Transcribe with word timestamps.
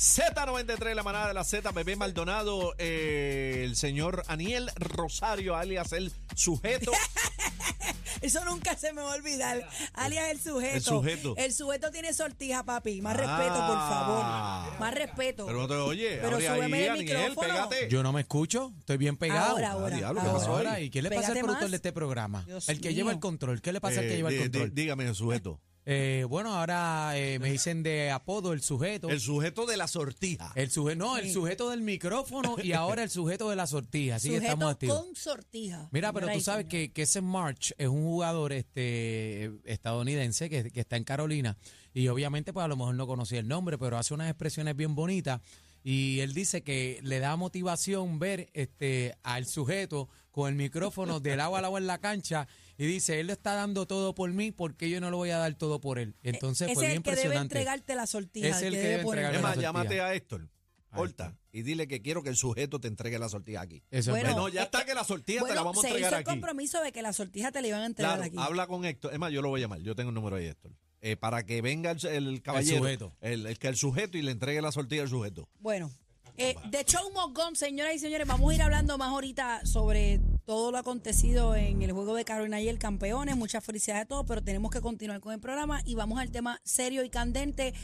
Z93, 0.00 0.94
la 0.94 1.02
manada 1.02 1.28
de 1.28 1.34
la 1.34 1.44
Z, 1.44 1.70
Bebé 1.72 1.94
Maldonado, 1.94 2.74
eh, 2.78 3.60
el 3.64 3.76
señor 3.76 4.22
Aniel 4.28 4.70
Rosario, 4.76 5.56
alias 5.56 5.92
el 5.92 6.10
sujeto. 6.34 6.90
Eso 8.22 8.42
nunca 8.46 8.76
se 8.78 8.94
me 8.94 9.02
va 9.02 9.12
a 9.12 9.16
olvidar. 9.16 9.68
Alias 9.92 10.30
el 10.30 10.40
sujeto. 10.40 10.74
El 10.74 10.82
sujeto. 10.82 11.34
El 11.36 11.52
sujeto 11.52 11.90
tiene 11.90 12.14
sortija, 12.14 12.64
papi. 12.64 13.02
Más 13.02 13.14
respeto, 13.14 13.52
por 13.52 13.76
favor. 13.78 14.22
Ah. 14.24 14.76
Más 14.80 14.94
respeto. 14.94 15.44
Pero 15.44 15.58
no 15.58 15.68
te 15.68 15.74
oye, 15.74 16.18
Pero 16.22 16.40
súbeme 16.40 16.88
ahí, 16.88 16.98
el 16.98 17.04
micrófono. 17.04 17.40
pégate. 17.68 17.88
Yo 17.90 18.02
no 18.02 18.12
me 18.14 18.22
escucho, 18.22 18.72
estoy 18.78 18.96
bien 18.96 19.18
pegado. 19.18 19.50
Ahora, 19.52 19.72
ahora. 19.72 19.96
Ah, 19.96 19.98
diablo, 19.98 20.22
¿qué 20.22 20.28
pasó? 20.30 20.52
Ahora, 20.56 20.80
¿y 20.80 20.88
qué 20.88 21.02
le 21.02 21.10
pasa 21.10 21.20
Pégate 21.20 21.38
al 21.40 21.44
productor 21.44 21.62
más. 21.64 21.70
de 21.72 21.76
este 21.76 21.92
programa? 21.92 22.42
Dios 22.46 22.68
el 22.70 22.80
que 22.80 22.88
mío. 22.88 22.96
lleva 22.96 23.12
el 23.12 23.20
control. 23.20 23.60
¿Qué 23.60 23.72
le 23.72 23.80
pasa 23.82 24.00
al 24.00 24.06
que 24.06 24.14
Eh, 24.14 24.16
lleva 24.16 24.30
el 24.30 24.38
control? 24.40 24.74
dígame, 24.74 25.06
el 25.06 25.14
sujeto. 25.14 25.60
Eh, 25.92 26.24
bueno, 26.28 26.54
ahora 26.54 27.18
eh, 27.18 27.40
me 27.40 27.50
dicen 27.50 27.82
de 27.82 28.12
apodo 28.12 28.52
el 28.52 28.62
sujeto. 28.62 29.08
El 29.08 29.18
sujeto 29.18 29.66
de 29.66 29.76
la 29.76 29.88
sortija. 29.88 30.52
El 30.54 30.70
sujeto, 30.70 30.96
no, 30.96 31.16
el 31.18 31.32
sujeto 31.32 31.68
del 31.68 31.82
micrófono 31.82 32.54
y 32.62 32.74
ahora 32.74 33.02
el 33.02 33.10
sujeto 33.10 33.50
de 33.50 33.56
la 33.56 33.66
sortija. 33.66 34.14
Así 34.14 34.30
que 34.30 34.36
estamos 34.36 34.70
activos. 34.70 35.02
con 35.02 35.16
sortija. 35.16 35.88
Mira, 35.90 36.12
pero 36.12 36.28
tú 36.28 36.40
sabes 36.40 36.66
que 36.66 36.92
ese 36.94 37.20
March 37.20 37.74
es 37.76 37.88
un 37.88 38.04
jugador 38.04 38.52
este 38.52 39.50
estadounidense 39.64 40.48
que, 40.48 40.70
que 40.70 40.78
está 40.78 40.96
en 40.96 41.02
Carolina 41.02 41.58
y 41.92 42.06
obviamente 42.06 42.52
pues 42.52 42.62
a 42.62 42.68
lo 42.68 42.76
mejor 42.76 42.94
no 42.94 43.08
conocía 43.08 43.40
el 43.40 43.48
nombre, 43.48 43.76
pero 43.76 43.98
hace 43.98 44.14
unas 44.14 44.28
expresiones 44.28 44.76
bien 44.76 44.94
bonitas 44.94 45.40
y 45.82 46.20
él 46.20 46.34
dice 46.34 46.62
que 46.62 47.00
le 47.02 47.18
da 47.20 47.36
motivación 47.36 48.18
ver 48.18 48.50
este 48.52 49.16
al 49.22 49.46
sujeto 49.46 50.08
con 50.30 50.50
el 50.50 50.54
micrófono 50.54 51.20
del 51.20 51.40
agua 51.40 51.58
al 51.58 51.64
agua 51.64 51.80
en 51.80 51.86
la 51.86 51.98
cancha 51.98 52.46
y 52.82 52.86
dice, 52.86 53.20
él 53.20 53.26
lo 53.26 53.34
está 53.34 53.52
dando 53.54 53.86
todo 53.86 54.14
por 54.14 54.32
mí 54.32 54.52
porque 54.52 54.88
yo 54.88 55.00
no 55.02 55.10
lo 55.10 55.18
voy 55.18 55.28
a 55.30 55.36
dar 55.38 55.54
todo 55.54 55.80
por 55.82 55.98
él. 55.98 56.14
Entonces 56.22 56.68
Ese 56.68 56.74
fue 56.74 56.84
es 56.86 56.90
bien 56.92 56.96
el 56.96 57.02
que 57.02 57.14
debe 57.22 57.36
entregarte 57.36 57.94
la 57.94 58.06
sortija. 58.06 58.48
Es 58.48 58.62
el 58.62 58.72
que 58.72 58.78
debe 58.80 59.00
entregarle 59.02 59.36
Es 59.36 59.42
la 59.42 59.48
más, 59.48 59.54
sortija. 59.56 59.68
llámate 59.72 60.00
a 60.00 60.14
Héctor. 60.14 60.48
Horta, 60.92 61.36
y 61.52 61.62
dile 61.62 61.86
que 61.86 62.00
quiero 62.02 62.22
que 62.22 62.30
el 62.30 62.36
sujeto 62.36 62.80
te 62.80 62.88
entregue 62.88 63.18
la 63.18 63.28
sortija 63.28 63.60
aquí. 63.60 63.82
Eso 63.90 64.10
es 64.16 64.22
Bueno, 64.22 64.30
no, 64.36 64.44
verdad. 64.44 64.54
ya 64.54 64.60
eh, 64.62 64.64
está 64.64 64.84
que 64.84 64.94
la 64.94 65.04
sortija 65.04 65.38
te 65.40 65.42
Bueno, 65.42 65.54
la 65.56 65.62
vamos 65.62 65.78
a 65.78 65.82
se 65.82 65.88
hizo 65.88 65.96
entregar 65.98 66.14
el 66.14 66.20
aquí. 66.20 66.30
compromiso 66.30 66.80
de 66.82 66.90
que 66.90 67.02
la 67.02 67.12
sortija 67.12 67.52
te 67.52 67.60
la 67.62 67.68
iban 67.68 67.82
a 67.82 67.86
entregar 67.86 68.16
Claro, 68.16 68.28
aquí. 68.28 68.36
habla 68.38 68.66
con 68.66 68.84
Héctor. 68.84 69.12
Es 69.12 69.18
más, 69.20 69.30
yo 69.30 69.40
lo 69.42 69.50
voy 69.50 69.60
a 69.60 69.64
llamar. 69.64 69.80
Yo 69.82 69.94
tengo 69.94 70.08
el 70.08 70.14
número 70.14 70.36
ahí, 70.36 70.46
Héctor. 70.46 70.72
Eh, 71.02 71.16
para 71.16 71.44
que 71.44 71.62
venga 71.62 71.90
el, 71.92 72.04
el 72.06 72.42
caballero. 72.42 72.78
sujeto. 72.78 73.14
El, 73.20 73.46
el 73.46 73.58
el 73.60 73.76
sujeto 73.76 74.18
y 74.18 74.22
le 74.22 74.32
entregue 74.32 74.60
la 74.62 74.72
sortija 74.72 75.02
al 75.02 75.08
sujeto. 75.08 75.48
Bueno, 75.60 75.92
eh, 76.36 76.56
de 76.70 76.84
Show 76.84 77.10
Must 77.12 77.36
Go 77.36 77.42
on, 77.46 77.56
señoras 77.56 77.94
y 77.94 77.98
señores, 78.00 78.26
vamos 78.26 78.50
a 78.50 78.54
ir 78.56 78.62
hablando 78.62 78.98
más 78.98 79.10
ahorita 79.10 79.64
sobre 79.66 80.18
todo 80.44 80.70
lo 80.70 80.78
acontecido 80.78 81.54
en 81.54 81.82
el 81.82 81.92
juego 81.92 82.14
de 82.14 82.24
Carolina 82.24 82.60
y 82.60 82.68
el 82.68 82.78
campeones. 82.78 83.36
Muchas 83.36 83.64
felicidades 83.64 84.04
a 84.04 84.08
todos, 84.08 84.24
pero 84.26 84.42
tenemos 84.42 84.70
que 84.70 84.80
continuar 84.80 85.20
con 85.20 85.32
el 85.32 85.40
programa 85.40 85.82
y 85.84 85.94
vamos 85.94 86.18
al 86.18 86.30
tema 86.30 86.60
serio 86.64 87.04
y 87.04 87.10
candente. 87.10 87.74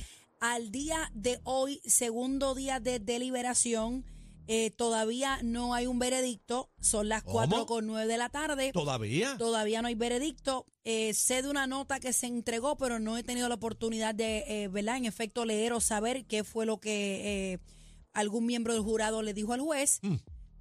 Al 0.41 0.71
día 0.71 1.11
de 1.15 1.41
hoy, 1.45 1.81
segundo 1.85 2.55
día 2.55 2.81
de 2.81 2.99
deliberación, 2.99 4.05
eh, 4.49 4.71
todavía 4.71 5.41
no 5.43 5.75
hay 5.75 5.87
un 5.87 5.99
veredicto. 5.99 6.71
Son 6.81 7.09
las. 7.09 7.23
4 7.23 7.67
con 7.67 7.87
9 7.87 8.07
de 8.07 8.19
la 8.19 8.29
tarde. 8.29 8.73
¿Todavía? 8.73 9.37
Todavía 9.39 9.83
no 9.83 9.89
hay 9.89 9.95
veredicto. 9.95 10.67
Eh, 10.85 11.15
sé 11.15 11.43
de 11.43 11.51
una 11.51 11.67
nota 11.67 11.99
que 11.99 12.13
se 12.13 12.29
entregó, 12.29 12.77
pero 12.77 13.01
no 13.01 13.19
he 13.19 13.25
tenido 13.25 13.49
la 13.49 13.57
oportunidad 13.57 14.15
de, 14.15 14.45
eh, 14.47 14.69
¿verdad? 14.69 14.99
En 14.99 15.05
efecto, 15.05 15.45
leer 15.45 15.73
o 15.73 15.81
saber 15.81 16.27
qué 16.27 16.45
fue 16.45 16.65
lo 16.65 16.79
que 16.79 17.55
eh, 17.55 17.59
algún 18.13 18.47
miembro 18.47 18.73
del 18.73 18.83
jurado 18.83 19.21
le 19.23 19.35
dijo 19.35 19.53
al 19.53 19.61
juez. 19.61 19.99
Mm. 20.03 20.15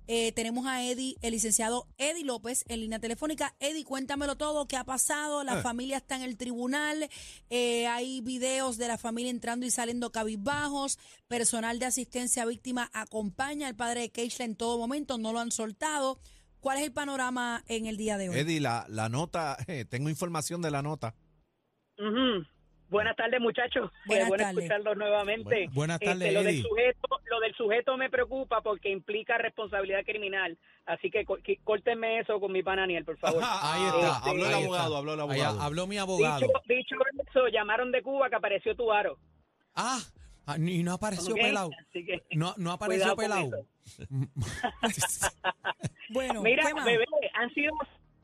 Eh, 0.07 0.31
tenemos 0.33 0.65
a 0.67 0.83
Eddie, 0.83 1.15
el 1.21 1.31
licenciado 1.31 1.87
Eddie 1.97 2.23
López, 2.25 2.63
en 2.67 2.79
línea 2.81 2.99
telefónica. 2.99 3.55
Eddie, 3.59 3.83
cuéntamelo 3.83 4.35
todo, 4.37 4.67
qué 4.67 4.77
ha 4.77 4.83
pasado. 4.83 5.43
La 5.43 5.59
Eh. 5.59 5.61
familia 5.61 5.97
está 5.97 6.15
en 6.15 6.21
el 6.23 6.37
tribunal. 6.37 7.09
eh, 7.49 7.87
hay 7.87 8.21
videos 8.21 8.77
de 8.77 8.87
la 8.87 8.97
familia 8.97 9.31
entrando 9.31 9.65
y 9.65 9.71
saliendo 9.71 10.11
cabizbajos. 10.11 10.99
Personal 11.27 11.79
de 11.79 11.85
asistencia 11.85 12.43
a 12.43 12.45
víctima 12.45 12.89
acompaña 12.93 13.67
al 13.67 13.75
padre 13.75 14.01
de 14.01 14.09
Keishla 14.11 14.45
en 14.45 14.55
todo 14.55 14.77
momento. 14.77 15.17
No 15.17 15.33
lo 15.33 15.39
han 15.39 15.51
soltado. 15.51 16.19
¿Cuál 16.59 16.77
es 16.79 16.83
el 16.83 16.91
panorama 16.93 17.63
en 17.67 17.85
el 17.85 17.97
día 17.97 18.17
de 18.17 18.29
hoy? 18.29 18.37
Eddie, 18.39 18.59
la, 18.59 18.85
la 18.89 19.09
nota, 19.09 19.57
eh, 19.67 19.85
tengo 19.85 20.09
información 20.09 20.61
de 20.61 20.71
la 20.71 20.81
nota. 20.81 21.15
Ujú. 21.97 22.45
Buenas 22.95 23.15
tardes, 23.17 23.41
muchachos. 23.41 23.91
Buenas 24.05 24.25
Qué 24.25 24.29
bueno 24.29 24.43
tardes. 24.45 24.57
escucharlos 24.63 24.95
nuevamente. 24.97 25.67
Bu- 25.67 25.73
buenas 25.73 25.99
tardes, 25.99 26.21
Este, 26.21 26.31
lo, 26.31 26.43
del 26.43 26.61
sujeto, 26.61 27.07
lo 27.25 27.39
del 27.41 27.53
sujeto 27.55 27.97
me 27.97 28.09
preocupa 28.09 28.61
porque 28.61 28.89
implica 28.89 29.37
responsabilidad 29.37 30.03
criminal. 30.05 30.57
Así 30.85 31.11
que 31.11 31.25
que- 31.43 31.57
córtenme 31.63 32.19
eso 32.19 32.39
con 32.39 32.53
mi 32.53 32.63
pana 32.63 32.83
Aniel, 32.83 33.03
por 33.03 33.17
favor. 33.17 33.43
Ahí 33.61 33.83
Este, 33.85 33.99
está. 33.99 34.15
habló 34.29 34.45
el 34.47 34.53
ahí 34.53 34.63
abogado, 34.63 34.85
está. 34.87 34.97
habló 34.97 35.13
el 35.13 35.19
Ahí 35.19 35.25
abogado. 35.41 35.61
habló 35.61 35.87
mi 35.87 35.97
abogado. 35.97 36.39
Dicho, 36.39 36.51
dicho 36.69 36.95
eso, 37.29 37.47
llamaron 37.49 37.91
de 37.91 38.01
Cuba 38.01 38.29
que 38.29 38.35
apareció 38.37 38.73
tu 38.77 38.89
aro. 38.93 39.17
Ah, 39.75 39.99
ah, 40.47 40.55
y 40.57 40.81
no 40.81 40.93
apareció 40.93 41.35
pelado. 41.35 41.71
No, 42.31 42.53
no 42.57 42.71
apareció 42.71 43.13
pelado. 43.17 43.49
Bueno, 46.09 46.41
Mira, 46.43 46.63
¿qué 46.67 46.73
más? 46.75 46.85
bebé, 46.85 47.05
han 47.33 47.49
sido 47.53 47.73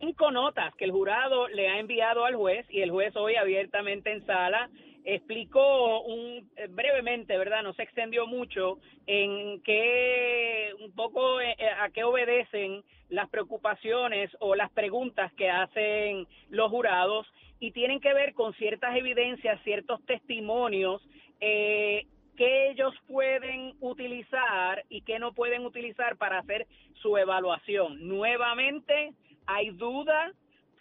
cinco 0.01 0.31
notas 0.31 0.75
que 0.75 0.85
el 0.85 0.91
jurado 0.91 1.47
le 1.47 1.69
ha 1.69 1.79
enviado 1.79 2.25
al 2.25 2.35
juez 2.35 2.66
y 2.69 2.81
el 2.81 2.91
juez 2.91 3.16
hoy 3.16 3.35
abiertamente 3.35 4.12
en 4.12 4.25
sala 4.25 4.69
explicó 5.06 6.01
un 6.01 6.50
eh, 6.56 6.67
brevemente, 6.69 7.38
¿verdad? 7.38 7.63
No 7.63 7.73
se 7.73 7.84
extendió 7.84 8.28
mucho 8.28 8.79
en 9.07 9.62
qué 9.62 10.73
un 10.84 10.91
poco 10.94 11.39
eh, 11.39 11.56
a 11.79 11.89
qué 11.89 12.03
obedecen 12.03 12.84
las 13.09 13.29
preocupaciones 13.29 14.29
o 14.39 14.56
las 14.56 14.72
preguntas 14.72 15.31
que 15.34 15.50
hacen 15.50 16.28
los 16.50 16.69
jurados 16.69 17.28
y 17.59 17.72
tienen 17.72 18.00
que 18.00 18.13
ver 18.13 18.33
con 18.33 18.53
ciertas 18.53 18.95
evidencias, 18.95 19.62
ciertos 19.63 20.03
testimonios 20.06 21.01
eh, 21.39 22.06
que 22.38 22.69
ellos 22.69 22.94
pueden 23.07 23.73
utilizar 23.81 24.83
y 24.89 25.01
que 25.01 25.19
no 25.19 25.33
pueden 25.33 25.66
utilizar 25.66 26.18
para 26.18 26.39
hacer 26.39 26.66
su 27.01 27.18
evaluación. 27.18 28.07
Nuevamente, 28.07 29.13
hay 29.46 29.69
duda, 29.72 30.31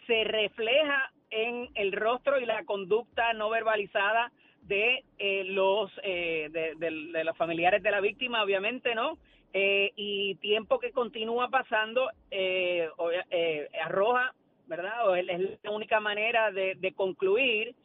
se 0.07 0.23
refleja 0.23 1.11
en 1.29 1.69
el 1.75 1.91
rostro 1.93 2.39
y 2.39 2.45
la 2.45 2.63
conducta 2.65 3.33
no 3.33 3.49
verbalizada 3.49 4.31
de 4.63 5.03
eh, 5.17 5.43
los 5.45 5.91
eh, 6.03 6.49
de, 6.51 7.23
los 7.23 7.37
familiares 7.37 7.81
de 7.81 7.91
la 7.91 8.01
víctima, 8.01 8.43
obviamente, 8.43 8.93
¿no? 8.95 9.17
Eh, 9.53 9.91
y 9.97 10.35
tiempo 10.35 10.79
que 10.79 10.91
continúa 10.91 11.49
pasando 11.49 12.09
eh, 12.29 12.87
eh, 13.31 13.67
arroja, 13.83 14.33
¿verdad? 14.67 15.09
O 15.09 15.15
es 15.15 15.25
la 15.61 15.71
única 15.71 15.99
manera 15.99 16.51
de, 16.51 16.75
de 16.75 16.93
concluir 16.93 17.75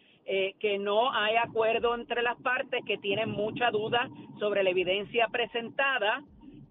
que 0.59 0.77
no 0.81 1.13
hay 1.13 1.37
acuerdo 1.37 1.95
entre 1.95 2.21
las 2.21 2.37
partes, 2.43 2.85
que 2.85 2.99
tienen 2.99 3.31
mucha 3.31 3.71
duda 3.71 4.11
sobre 4.41 4.65
la 4.65 4.71
evidencia 4.71 5.29
presentada 5.29 6.21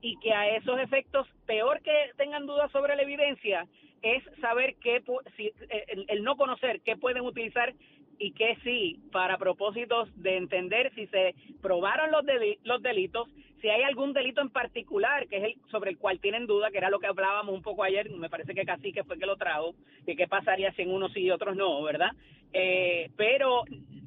y 0.02 0.18
que 0.18 0.34
a 0.34 0.58
esos 0.58 0.78
efectos, 0.78 1.26
peor 1.46 1.82
que 1.82 2.12
tengan 2.18 2.46
dudas 2.46 2.70
sobre 2.74 2.98
la 2.98 3.04
evidencia, 3.04 3.66
es 4.06 4.24
saber 4.40 4.76
qué, 4.82 5.02
si, 5.36 5.48
eh, 5.48 5.86
el, 5.88 6.06
el 6.08 6.24
no 6.24 6.38
conocer 6.38 6.82
qué 6.82 6.96
pueden 6.96 7.24
utilizar 7.24 7.74
y 8.20 8.32
qué 8.34 8.56
sí, 8.64 9.00
para 9.12 9.38
propósitos 9.38 10.10
de 10.22 10.38
entender 10.38 10.94
si 10.94 11.08
se 11.08 11.34
probaron 11.62 12.12
los, 12.12 12.24
deli- 12.24 12.60
los 12.64 12.82
delitos, 12.82 13.28
si 13.62 13.68
hay 13.70 13.82
algún 13.82 14.14
delito 14.14 14.42
en 14.42 14.50
particular 14.52 15.28
que 15.28 15.38
es 15.38 15.44
el 15.46 15.56
sobre 15.72 15.90
el 15.90 15.98
cual 15.98 16.20
tienen 16.20 16.46
duda, 16.46 16.70
que 16.70 16.78
era 16.78 16.92
lo 16.92 17.00
que 17.00 17.08
hablábamos 17.08 17.56
un 17.56 17.64
poco 17.64 17.84
ayer, 17.84 18.10
me 18.12 18.30
parece 18.30 18.54
que 18.54 18.64
casi 18.64 18.94
que 18.94 19.04
fue 19.04 19.18
que 19.18 19.26
lo 19.26 19.38
trajo, 19.38 19.74
de 20.04 20.16
qué 20.16 20.28
pasaría 20.28 20.72
si 20.74 20.84
en 20.84 20.92
unos 20.92 21.12
sí 21.14 21.22
y 21.22 21.32
otros 21.32 21.56
no, 21.56 21.82
¿verdad? 21.82 22.12
Eh, 22.54 23.10
pero 23.18 23.64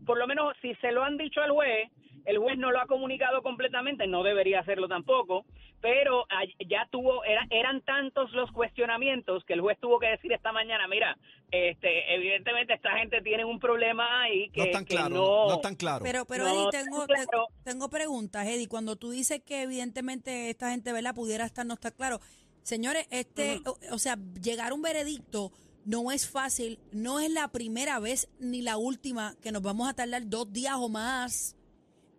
por 0.06 0.16
lo 0.16 0.26
menos 0.26 0.54
si 0.62 0.74
se 0.76 0.92
lo 0.92 1.02
han 1.02 1.16
dicho 1.18 1.42
al 1.42 1.50
juez, 1.50 1.90
El 2.28 2.38
juez 2.38 2.58
no 2.58 2.70
lo 2.70 2.78
ha 2.80 2.86
comunicado 2.86 3.42
completamente, 3.42 4.06
no 4.06 4.22
debería 4.22 4.60
hacerlo 4.60 4.86
tampoco, 4.86 5.46
pero 5.80 6.26
ya 6.68 6.86
tuvo, 6.90 7.24
era- 7.24 7.46
eran 7.50 7.80
tantos 7.82 8.30
los 8.32 8.50
cuestionamientos 8.52 9.44
que 9.44 9.54
el 9.54 9.60
juez 9.62 9.78
tuvo 9.80 9.98
que 9.98 10.08
decir 10.08 10.32
esta 10.32 10.52
mañana, 10.52 10.86
mira, 10.88 11.16
este, 11.50 12.14
evidentemente 12.14 12.74
esta 12.74 12.98
gente 12.98 13.22
tiene 13.22 13.44
un 13.44 13.58
problema 13.58 14.22
ahí 14.22 14.50
que 14.50 14.60
No 14.60 14.66
están 14.66 14.84
que 14.84 14.94
claro, 14.96 15.14
no, 15.14 15.48
no 15.48 15.54
están 15.54 15.74
claro. 15.76 16.04
Pero, 16.04 16.24
pero 16.26 16.44
No, 16.44 16.50
Eddie, 16.50 16.70
tengo, 16.84 17.06
claro. 17.06 17.46
tengo 17.64 17.88
preguntas, 17.88 18.46
Eddie. 18.46 18.68
Cuando 18.68 18.96
tú 18.96 19.10
dices 19.10 19.40
que 19.42 19.62
evidentemente 19.62 20.50
esta 20.50 20.70
gente, 20.70 20.92
¿verdad? 20.92 21.14
Pudiera 21.14 21.46
estar, 21.46 21.64
no 21.64 21.74
está 21.74 21.90
claro. 21.90 22.20
Señores, 22.62 23.06
este, 23.10 23.62
o, 23.64 23.78
o 23.94 23.98
sea, 23.98 24.18
llegar 24.42 24.72
a 24.72 24.74
un 24.74 24.82
veredicto 24.82 25.50
no 25.86 26.12
es 26.12 26.28
fácil. 26.30 26.78
No 26.92 27.18
es 27.20 27.30
la 27.30 27.48
primera 27.48 27.98
vez 27.98 28.28
ni 28.38 28.60
la 28.60 28.76
última 28.76 29.34
que 29.42 29.50
nos 29.52 29.62
vamos 29.62 29.88
a 29.88 29.94
tardar 29.94 30.28
dos 30.28 30.52
días 30.52 30.74
o 30.76 30.90
más 30.90 31.56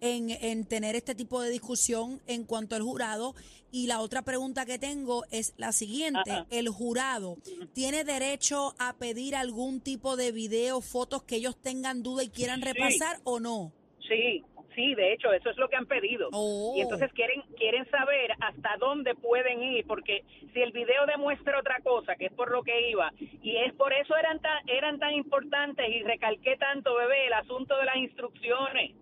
en, 0.02 0.30
en 0.30 0.66
tener 0.66 0.96
este 0.96 1.16
tipo 1.16 1.42
de 1.42 1.50
discusión 1.50 2.22
en 2.28 2.46
cuanto 2.46 2.76
al 2.76 2.82
jurado. 2.82 3.36
Y 3.72 3.86
la 3.88 4.00
otra 4.02 4.24
pregunta 4.24 4.66
que 4.66 4.80
tengo 4.80 5.26
es 5.32 5.54
la 5.58 5.72
siguiente. 5.72 6.32
Ajá. 6.32 6.46
¿El 6.50 6.70
jurado 6.70 7.38
tiene 7.74 8.04
derecho 8.04 8.74
a 8.80 8.94
pedir 8.98 9.36
algún 9.36 9.82
tipo 9.82 10.16
de 10.16 10.32
video, 10.32 10.82
fotos 10.82 11.24
que 11.24 11.36
ellos 11.36 11.56
tengan 11.62 12.02
duda 12.02 12.24
y 12.24 12.30
quieran 12.30 12.62
Sí. 12.62 12.66
repasar 12.66 13.18
o 13.24 13.40
no? 13.40 13.72
Sí, 14.08 14.44
sí, 14.74 14.96
de 14.96 15.14
hecho, 15.14 15.32
eso 15.34 15.52
es 15.52 15.58
lo 15.58 15.70
que 15.70 15.76
han 15.76 15.86
pedido. 15.86 16.30
Oh. 16.32 16.74
Y 16.76 16.82
entonces 16.82 17.12
quieren 17.14 17.44
quieren 17.58 17.88
saber 17.92 18.32
hasta 18.40 18.76
dónde 18.80 19.14
pueden 19.14 19.62
ir, 19.62 19.86
porque 19.86 20.24
si 20.52 20.62
el 20.62 20.72
video 20.72 21.06
demuestra 21.06 21.60
otra 21.60 21.80
cosa, 21.84 22.16
que 22.16 22.26
es 22.26 22.34
por 22.34 22.50
lo 22.52 22.64
que 22.64 22.90
iba, 22.90 23.14
y 23.44 23.58
es 23.58 23.74
por 23.76 23.94
eso 23.94 24.16
eran 24.16 24.40
tan, 24.42 24.68
eran 24.68 24.98
tan 24.98 25.14
importantes, 25.14 25.86
y 25.90 26.02
recalqué 26.02 26.58
tanto, 26.58 26.96
bebé, 26.96 27.28
el 27.28 27.34
asunto 27.34 27.78
de 27.78 27.86
las 27.86 27.98
instrucciones, 27.98 28.94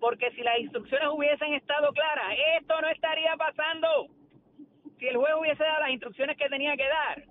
porque 0.00 0.30
si 0.32 0.42
las 0.42 0.58
instrucciones 0.60 1.08
hubiesen 1.12 1.54
estado 1.54 1.92
claras, 1.92 2.34
esto 2.60 2.80
no 2.80 2.88
estaría 2.88 3.36
pasando. 3.36 4.06
Si 4.98 5.06
el 5.06 5.16
juez 5.16 5.34
hubiese 5.38 5.62
dado 5.62 5.80
las 5.80 5.90
instrucciones 5.90 6.36
que 6.36 6.48
tenía 6.48 6.76
que 6.76 6.88
dar, 6.88 7.24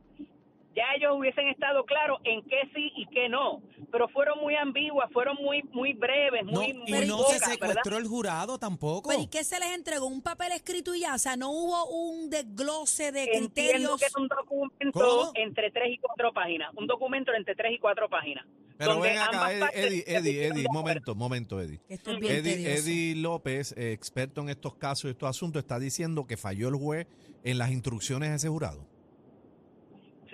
ya 0.77 0.83
ellos 0.95 1.11
hubiesen 1.17 1.47
estado 1.49 1.83
claros 1.85 2.19
en 2.23 2.41
qué 2.43 2.61
sí 2.75 2.91
y 2.95 3.07
qué 3.07 3.27
no, 3.27 3.61
pero 3.91 4.07
fueron 4.09 4.39
muy 4.39 4.55
ambiguas, 4.55 5.11
fueron 5.11 5.35
muy 5.41 5.63
muy 5.71 5.93
breves, 5.93 6.45
No, 6.45 6.51
muy, 6.51 6.67
y 6.67 6.73
muy 6.91 7.05
no 7.07 7.17
pocas, 7.17 7.33
se 7.39 7.39
¿verdad? 7.39 7.53
secuestró 7.67 7.97
el 7.97 8.05
jurado 8.07 8.59
tampoco. 8.59 9.09
Pero 9.09 9.21
¿y 9.23 9.27
qué 9.27 9.43
se 9.43 9.59
les 9.59 9.69
entregó? 9.73 10.05
¿Un 10.05 10.21
papel 10.21 10.51
escrito 10.51 10.93
y 10.93 10.99
ya? 11.01 11.15
O 11.15 11.17
sea, 11.17 11.35
no 11.35 11.49
hubo 11.51 11.85
un 11.89 12.29
desglose 12.29 13.11
de 13.11 13.23
Entiendo 13.23 13.49
criterios. 13.49 13.99
que 13.99 14.05
es 14.05 14.15
un 14.15 14.27
documento 14.27 14.91
¿Cómo? 14.93 15.31
entre 15.33 15.71
tres 15.71 15.89
y 15.93 15.97
cuatro 15.97 16.31
páginas, 16.31 16.71
un 16.77 16.85
documento 16.87 17.33
entre 17.33 17.55
tres 17.55 17.73
y 17.73 17.79
cuatro 17.79 18.07
páginas. 18.07 18.45
Pero 18.77 18.99
ven 18.99 19.17
acá, 19.17 19.49
Eddie, 19.73 20.03
Eddie, 20.05 20.45
Eddie, 20.49 20.65
momento, 20.71 21.15
momento, 21.15 21.59
Eddie. 21.59 21.79
Que 21.87 21.95
esto 21.95 22.11
es 22.11 22.19
bien 22.19 22.35
Eddie. 22.35 22.73
Eddie 22.73 23.15
López, 23.15 23.73
eh, 23.75 23.91
experto 23.91 24.41
en 24.41 24.49
estos 24.49 24.75
casos 24.75 25.05
y 25.05 25.09
estos 25.13 25.27
asuntos, 25.27 25.59
está 25.63 25.79
diciendo 25.79 26.27
que 26.27 26.37
falló 26.37 26.67
el 26.69 26.75
juez 26.75 27.07
en 27.43 27.57
las 27.57 27.71
instrucciones 27.71 28.29
de 28.29 28.35
ese 28.35 28.49
jurado. 28.49 28.85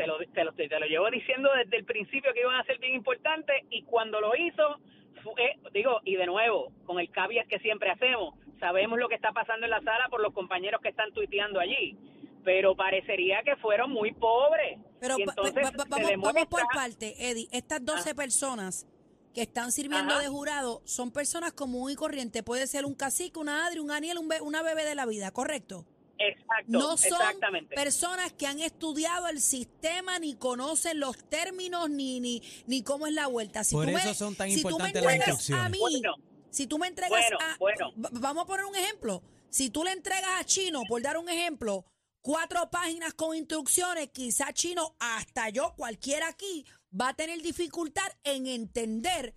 Se 0.04 0.08
lo, 0.08 0.18
te, 0.34 0.44
lo, 0.44 0.54
te 0.54 0.80
lo 0.80 0.86
llevo 0.86 1.10
diciendo 1.10 1.50
desde 1.56 1.78
el 1.78 1.86
principio 1.86 2.34
que 2.34 2.42
iban 2.42 2.56
a 2.56 2.64
ser 2.66 2.78
bien 2.80 2.94
importantes 2.96 3.56
y 3.70 3.84
cuando 3.84 4.20
lo 4.22 4.36
hizo, 4.36 4.78
fue, 5.24 5.58
digo, 5.74 6.02
y 6.04 6.16
de 6.16 6.26
nuevo, 6.26 6.72
con 6.86 7.00
el 7.00 7.10
caveat 7.10 7.48
que 7.48 7.60
siempre 7.60 7.90
hacemos, 7.90 8.36
sabemos 8.60 9.00
lo 9.00 9.08
que 9.10 9.16
está 9.16 9.32
pasando 9.32 9.66
en 9.66 9.72
la 9.72 9.82
sala 9.82 10.08
por 10.10 10.22
los 10.22 10.34
compañeros 10.34 10.82
que 10.82 10.90
están 10.90 11.12
tuiteando 11.14 11.60
allí, 11.60 11.98
pero 12.44 12.76
parecería 12.76 13.42
que 13.44 13.56
fueron 13.58 13.92
muy 13.92 14.12
pobres. 14.14 14.80
Pero 15.00 15.16
va- 15.18 15.24
entonces 15.24 15.56
va- 15.56 15.86
va- 15.90 15.98
se 16.06 16.18
vamos, 16.18 16.46
por 16.48 16.62
parte, 16.74 17.16
Eddie. 17.30 17.48
Estas 17.52 17.84
12 17.86 18.14
personas 18.16 18.86
que 19.34 19.42
están 19.42 19.72
sirviendo 19.72 20.14
Ajá. 20.14 20.22
de 20.22 20.28
jurado 20.28 20.82
son 20.86 21.12
personas 21.12 21.54
común 21.54 21.90
y 21.92 21.96
corriente. 21.96 22.44
Puede 22.44 22.68
ser 22.68 22.86
un 22.86 22.94
cacique, 22.96 23.40
una 23.40 23.66
Adri, 23.66 23.80
un 23.80 23.92
Aniel, 23.92 24.18
un 24.20 24.28
be- 24.28 24.42
una 24.42 24.62
bebé 24.62 24.84
de 24.86 24.94
la 24.96 25.06
vida, 25.06 25.32
¿correcto? 25.32 25.86
Exacto, 26.18 26.66
No 26.68 26.96
son 26.98 27.12
exactamente. 27.14 27.76
personas 27.76 28.32
que 28.34 28.46
han 28.48 28.60
estudiado 28.60 29.28
el 29.28 29.42
sistema 29.42 30.20
ni 30.20 30.36
conocen 30.36 31.00
los 31.00 31.18
términos 31.30 31.90
ni 31.90 32.20
ni 32.20 32.42
ni 32.68 32.84
cómo 32.84 33.08
es 33.08 33.14
la 33.14 33.28
vuelta. 33.28 33.64
Si 33.64 33.76
Por 33.76 33.86
tú 33.90 33.98
eso 33.98 34.08
me, 34.10 34.14
son 34.14 34.36
tan 34.36 34.50
si 34.52 34.62
tú 34.62 34.68
me 34.68 34.72
importantes 34.90 35.04
las 35.04 35.14
entregas 35.14 35.50
a 35.52 35.70
mí, 35.70 35.80
Bueno. 35.80 36.16
si 36.50 36.68
tú 36.68 36.78
me 36.78 36.88
entregas 36.88 37.12
Bueno, 37.12 37.38
a 37.42 37.58
bueno. 37.58 37.92
vamos 37.96 38.44
a 38.44 38.48
poner 38.48 38.66
un 38.66 38.76
ejemplo. 38.76 39.24
Si 39.50 39.70
tú 39.70 39.84
le 39.84 39.92
entregas 39.92 40.40
a 40.40 40.44
Chino, 40.46 40.82
por 40.88 41.02
dar 41.02 41.18
un 41.18 41.30
ejemplo, 41.30 41.86
cuatro 42.22 42.70
páginas 42.72 43.14
con 43.14 43.36
instrucciones, 43.36 44.10
quizá 44.12 44.54
Chino, 44.54 44.96
hasta 45.00 45.50
yo, 45.50 45.74
cualquiera 45.76 46.28
aquí, 46.28 46.66
va 47.00 47.10
a 47.10 47.14
tener 47.16 47.42
dificultad 47.42 48.08
en 48.24 48.48
entender 48.48 49.36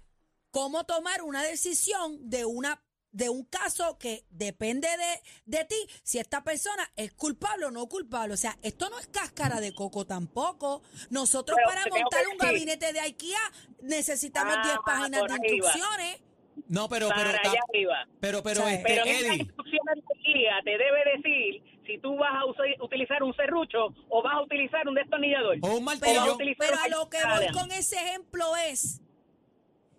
cómo 0.51 0.85
tomar 0.85 1.23
una 1.23 1.43
decisión 1.43 2.31
de 2.31 2.45
una 2.45 2.83
de 3.17 3.31
un 3.31 3.45
caso 3.45 3.97
que 3.99 4.25
depende 4.31 4.89
de, 4.89 5.59
de 5.59 5.65
ti 5.65 5.77
si 6.03 6.19
esta 6.19 6.45
persona 6.45 6.91
es 6.97 7.13
culpable 7.15 7.65
o 7.65 7.71
no 7.71 7.89
culpable. 7.89 8.35
O 8.35 8.37
sea, 8.37 8.59
esto 8.63 8.91
no 8.91 8.99
es 8.99 9.07
cáscara 9.07 9.59
de 9.61 9.73
coco 9.75 10.07
tampoco. 10.07 10.83
Nosotros 11.09 11.57
Pero 11.57 11.69
para 11.69 11.87
montar 12.03 12.27
un 12.27 12.33
sí. 12.39 12.47
gabinete 12.47 12.93
de 12.93 13.01
IKEA 13.01 13.53
necesitamos 13.81 14.55
Ah, 14.59 14.63
10 14.65 14.77
páginas 14.85 15.21
por 15.21 15.31
de 15.31 15.49
instrucciones. 15.49 16.21
No, 16.69 16.89
pero, 16.89 17.09
pero, 17.15 17.31
arriba. 17.31 18.07
pero, 18.21 18.43
pero, 18.43 18.61
O 18.61 18.65
sea, 18.65 18.75
este, 18.75 18.85
Pero 18.89 19.03
en 19.05 19.09
esa 19.09 19.27
Eddie, 19.29 19.43
instrucción 19.43 19.81
de 19.95 20.15
guía 20.25 20.53
te 20.65 20.71
debe 20.71 21.17
decir 21.17 21.63
si 21.87 21.99
tú 21.99 22.17
vas 22.17 22.33
a 22.35 22.45
usa- 22.45 22.65
utilizar 22.85 23.23
un 23.23 23.35
serrucho 23.37 23.95
o 24.11 24.23
vas 24.23 24.35
a 24.35 24.43
utilizar 24.43 24.87
un 24.89 24.95
destornillador. 24.95 25.57
o 25.63 25.77
un 25.79 25.85
martillo. 25.85 26.35
utilizar 26.35 26.67
Pero 26.69 26.83
a 26.83 26.89
lo 26.89 27.09
que 27.09 27.19
voy 27.25 27.47
con 27.53 27.71
ese 27.73 27.97
ejemplo 27.97 28.57
es 28.57 29.01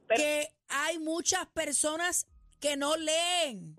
Pero- 0.07 0.21
que 0.21 0.49
hay 0.69 0.99
muchas 0.99 1.45
personas 1.47 2.27
que 2.59 2.77
no 2.77 2.95
leen. 2.97 3.75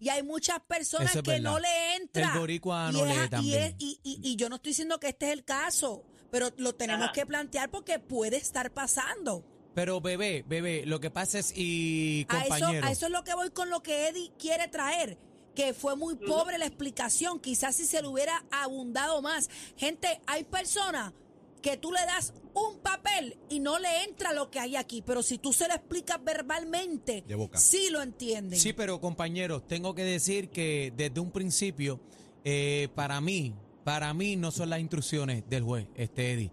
Y 0.00 0.10
hay 0.10 0.22
muchas 0.22 0.60
personas 0.60 1.14
es 1.16 1.22
que 1.22 1.30
verdad. 1.32 1.50
no 1.50 1.58
le 1.58 1.96
entra. 1.96 2.32
El 2.34 2.38
boricua 2.38 2.88
Y 2.90 2.96
no 2.96 3.06
es- 3.06 3.30
lee 3.30 3.36
y 3.42 3.54
es- 3.54 3.74
Y, 3.78 4.00
y- 4.04 4.20
y 4.22 4.36
yo 4.36 4.48
no 4.48 4.56
estoy 4.56 4.70
diciendo 4.70 5.00
que 5.00 5.08
este 5.08 5.26
es 5.26 5.32
el 5.32 5.44
caso, 5.44 6.04
pero 6.30 6.50
lo 6.56 6.74
tenemos 6.74 7.06
Ajá. 7.06 7.12
que 7.12 7.26
plantear 7.26 7.70
porque 7.70 7.98
puede 7.98 8.36
estar 8.36 8.70
pasando. 8.72 9.44
Pero 9.74 10.00
bebé, 10.00 10.44
bebé, 10.46 10.84
lo 10.86 11.00
que 11.00 11.10
pasa 11.10 11.38
es, 11.38 11.52
y 11.56 12.26
A 12.28 12.38
eso, 12.44 12.48
compañero, 12.48 12.86
a 12.86 12.90
eso 12.90 13.06
es 13.06 13.12
lo 13.12 13.24
que 13.24 13.34
voy 13.34 13.50
con 13.50 13.70
lo 13.70 13.82
que 13.82 14.08
Eddie 14.08 14.32
quiere 14.38 14.68
traer. 14.68 15.18
Que 15.54 15.74
fue 15.74 15.96
muy 15.96 16.14
pobre 16.14 16.56
la 16.58 16.66
explicación. 16.66 17.40
Quizás 17.40 17.74
si 17.74 17.84
se 17.84 18.00
le 18.00 18.06
hubiera 18.06 18.44
abundado 18.52 19.20
más. 19.22 19.50
Gente, 19.76 20.20
hay 20.26 20.44
personas 20.44 21.12
que 21.60 21.76
tú 21.76 21.92
le 21.92 22.00
das 22.06 22.32
un 22.54 22.78
papel 22.78 23.36
y 23.48 23.60
no 23.60 23.78
le 23.78 24.04
entra 24.04 24.32
lo 24.32 24.50
que 24.50 24.58
hay 24.58 24.76
aquí. 24.76 25.02
Pero 25.02 25.22
si 25.22 25.38
tú 25.38 25.52
se 25.52 25.68
lo 25.68 25.74
explicas 25.74 26.22
verbalmente, 26.22 27.24
De 27.26 27.34
boca. 27.34 27.58
sí 27.58 27.88
lo 27.90 28.02
entienden. 28.02 28.58
Sí, 28.58 28.72
pero 28.72 29.00
compañeros, 29.00 29.66
tengo 29.66 29.94
que 29.94 30.04
decir 30.04 30.48
que 30.50 30.92
desde 30.96 31.20
un 31.20 31.30
principio, 31.30 32.00
eh, 32.44 32.88
para 32.94 33.20
mí, 33.20 33.54
para 33.84 34.12
mí 34.14 34.36
no 34.36 34.50
son 34.50 34.70
las 34.70 34.80
instrucciones 34.80 35.44
del 35.48 35.62
juez, 35.62 35.86
este 35.94 36.32
Eddie. 36.32 36.52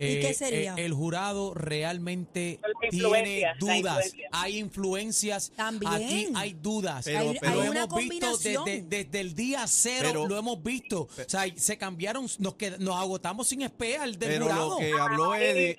¿Y 0.00 0.20
qué 0.20 0.34
sería? 0.34 0.74
eh, 0.76 0.84
el 0.86 0.92
jurado 0.94 1.52
realmente 1.54 2.58
tiene 2.90 3.44
dudas. 3.58 4.12
Hay 4.32 4.58
influencias. 4.58 5.52
También. 5.54 5.92
Aquí 5.92 6.28
hay 6.34 6.52
dudas. 6.54 7.04
Pero- 7.04 7.32
lo 7.34 7.48
hay 7.62 7.68
una 7.68 7.84
hemos 7.84 8.08
visto 8.08 8.36
desde, 8.38 8.82
desde 8.82 9.20
el 9.20 9.34
día 9.34 9.66
cero. 9.66 10.08
Pero- 10.08 10.26
lo 10.26 10.38
hemos 10.38 10.62
visto. 10.62 11.02
o 11.02 11.08
sea, 11.28 11.44
se 11.54 11.76
cambiaron, 11.78 12.26
nos, 12.38 12.54
qued- 12.56 12.78
nos 12.78 12.96
agotamos 12.96 13.48
sin 13.48 13.62
espear 13.62 14.08
del 14.10 14.18
Pero 14.18 14.44
jurado. 14.46 14.70
lo 14.70 14.76
que 14.78 14.92
habló 14.92 15.32
Ahí 15.32 15.44
Eddie, 15.44 15.76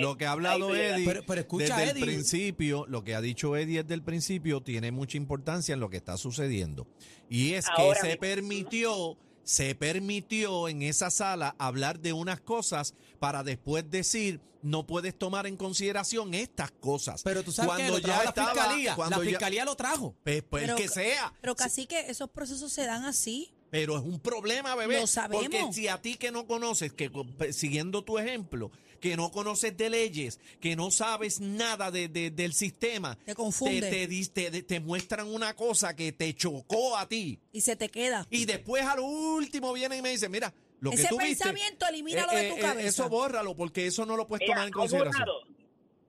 lo, 0.00 0.16
que 0.16 0.26
ha 0.26 0.32
hablado. 0.32 0.74
Eddie 0.74 1.04
Pero- 1.04 1.24
pero 1.26 1.40
escucha, 1.40 1.76
desde 1.76 1.90
Eddie. 1.92 2.02
el 2.02 2.06
principio, 2.08 2.86
lo 2.86 3.02
que 3.04 3.14
ha 3.14 3.20
dicho 3.20 3.56
Eddie 3.56 3.82
desde 3.82 3.94
el 3.94 4.02
principio 4.02 4.62
tiene 4.62 4.92
mucha 4.92 5.16
importancia 5.16 5.72
en 5.74 5.80
lo 5.80 5.90
que 5.90 5.96
está 5.96 6.16
sucediendo. 6.16 6.86
Y 7.28 7.54
es 7.54 7.66
Ahora 7.68 7.94
que 7.94 8.00
se 8.00 8.06
mismo. 8.08 8.20
permitió, 8.20 9.16
se 9.46 9.74
permitió 9.76 10.68
en 10.68 10.82
esa 10.82 11.08
sala 11.10 11.54
hablar 11.58 12.00
de 12.00 12.12
unas 12.12 12.40
cosas 12.40 12.94
para 13.20 13.42
después 13.44 13.88
decir 13.90 14.40
no 14.62 14.84
puedes 14.86 15.16
tomar 15.16 15.46
en 15.46 15.56
consideración 15.56 16.34
estas 16.34 16.72
cosas. 16.72 17.22
Pero 17.22 17.44
tú 17.44 17.52
sabes 17.52 17.70
que 17.70 17.76
Cuando 17.76 17.96
lo 17.98 18.02
trajo 18.02 18.22
la 18.24 18.28
estaba- 18.30 18.52
fiscalía. 18.52 18.94
cuando 18.96 19.18
La 19.18 19.24
ya- 19.24 19.30
fiscalía 19.30 19.64
lo 19.64 19.76
trajo. 19.76 20.16
pues, 20.24 20.42
pues 20.42 20.64
Pero- 20.64 20.76
que 20.76 20.88
sea. 20.88 21.32
Pero 21.40 21.54
casi 21.54 21.86
que 21.86 22.00
esos 22.10 22.28
procesos 22.30 22.72
se 22.72 22.84
dan 22.84 23.04
así. 23.04 23.52
Pero 23.78 23.96
es 23.98 24.02
un 24.04 24.20
problema, 24.20 24.74
bebé. 24.74 25.00
Lo 25.00 25.06
sabemos. 25.06 25.44
Porque 25.44 25.72
si 25.72 25.88
a 25.88 26.00
ti 26.00 26.14
que 26.16 26.30
no 26.32 26.46
conoces, 26.46 26.92
que 26.92 27.10
siguiendo 27.50 28.02
tu 28.04 28.18
ejemplo, 28.18 28.70
que 29.00 29.16
no 29.16 29.30
conoces 29.30 29.76
de 29.76 29.90
leyes, 29.90 30.40
que 30.60 30.74
no 30.76 30.90
sabes 30.90 31.40
nada 31.40 31.90
de, 31.90 32.08
de- 32.08 32.30
del 32.30 32.54
sistema, 32.54 33.16
Te 33.24 33.34
confunde. 33.34 33.90
Te, 33.90 34.06
te 34.08 34.50
te- 34.50 34.62
te 34.62 34.80
muestran 34.80 35.26
una 35.28 35.54
cosa 35.54 35.94
que 35.94 36.12
te 36.12 36.32
chocó 36.34 36.96
a 36.96 37.06
ti. 37.06 37.38
Y 37.52 37.60
se 37.60 37.76
te 37.76 37.88
queda. 37.90 38.26
Y 38.30 38.46
después 38.46 38.82
al 38.84 39.00
último 39.00 39.72
vienen 39.74 39.98
y 39.98 40.02
me 40.02 40.10
dicen, 40.10 40.30
mira, 40.30 40.52
lo 40.80 40.90
que 40.90 40.96
Ese 40.96 41.08
tú 41.08 41.18
viste, 41.18 41.44
pensamiento 41.44 41.86
elimínalo 41.86 42.32
de 42.32 42.48
tu 42.50 42.58
cabeza. 42.58 42.88
Eso 42.88 43.08
bórralo, 43.10 43.54
porque 43.54 43.86
eso 43.86 44.06
no 44.06 44.16
lo 44.16 44.26
puedes 44.26 44.42
Mira, 44.46 44.54
tomar 44.54 44.68
en 44.68 44.72
hay 44.74 44.78
consideración. 44.78 45.22
jurados, 45.22 45.44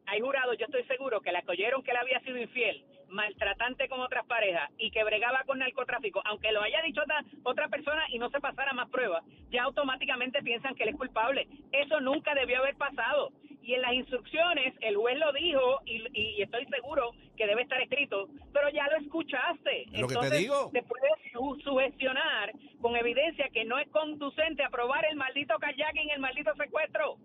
hay 0.06 0.22
jurados, 0.22 0.56
yo 0.60 0.66
estoy 0.66 0.84
seguro 0.86 1.20
que 1.22 1.32
la 1.34 1.44
oyeron 1.48 1.84
que 1.84 1.92
él 1.92 1.98
había 1.98 2.20
sido 2.22 2.38
infiel, 2.38 2.84
maltratante 3.10 3.88
con 3.90 4.00
otras 4.02 4.26
parejas 4.26 4.70
y 4.78 4.92
que 4.92 5.04
bregaba 5.04 5.44
con 5.46 5.60
narcotráfico, 5.60 6.22
aunque 6.26 6.52
lo 6.52 6.62
haya 6.62 6.82
dicho 6.82 7.02
otra, 7.02 7.24
otra 7.44 7.68
persona 7.68 8.04
y 8.10 8.20
no 8.20 8.30
se 8.30 8.40
pasara 8.40 8.74
más 8.74 8.90
pruebas, 8.90 9.24
ya 9.52 9.64
automáticamente 9.64 10.42
piensan 10.44 10.76
que 10.76 10.84
él 10.84 10.90
es 10.90 10.96
culpable. 10.96 11.48
Eso 11.72 12.00
nunca 12.00 12.34
debió 12.36 12.60
haber 12.60 12.76
pasado. 12.76 13.32
Y 13.62 13.74
en 13.74 13.82
las 13.82 13.94
instrucciones 13.94 14.74
el 14.80 14.96
juez 14.96 15.18
lo 15.18 15.34
dijo 15.34 15.82
y, 15.86 16.02
y 16.14 16.42
estoy 16.42 16.66
seguro 16.68 17.12
que 17.36 17.46
debe 17.48 17.64
estar 17.64 17.82
escrito, 17.82 18.30
pero 18.54 18.70
ya 18.70 18.88
lo 18.88 18.96
escuchaste. 18.98 19.84
Es 19.92 20.00
lo 20.00 20.08
que 20.08 20.14
te 20.14 20.20
Entonces, 20.20 20.40
digo. 20.40 20.70
Te 20.72 20.84
puedes 20.84 21.12
su- 21.34 21.60
sugestionar 21.66 22.54
con 22.82 22.96
evidencia 22.96 23.50
que 23.50 23.66
no 23.66 23.78
es 23.78 23.90
conducente 23.90 24.64
aprobar 24.64 25.04
el 25.06 25.18
maldito 25.18 25.58
kayaking, 25.60 26.10
el 26.12 26.20
maldito 26.20 26.54
secuestro. 26.56 27.18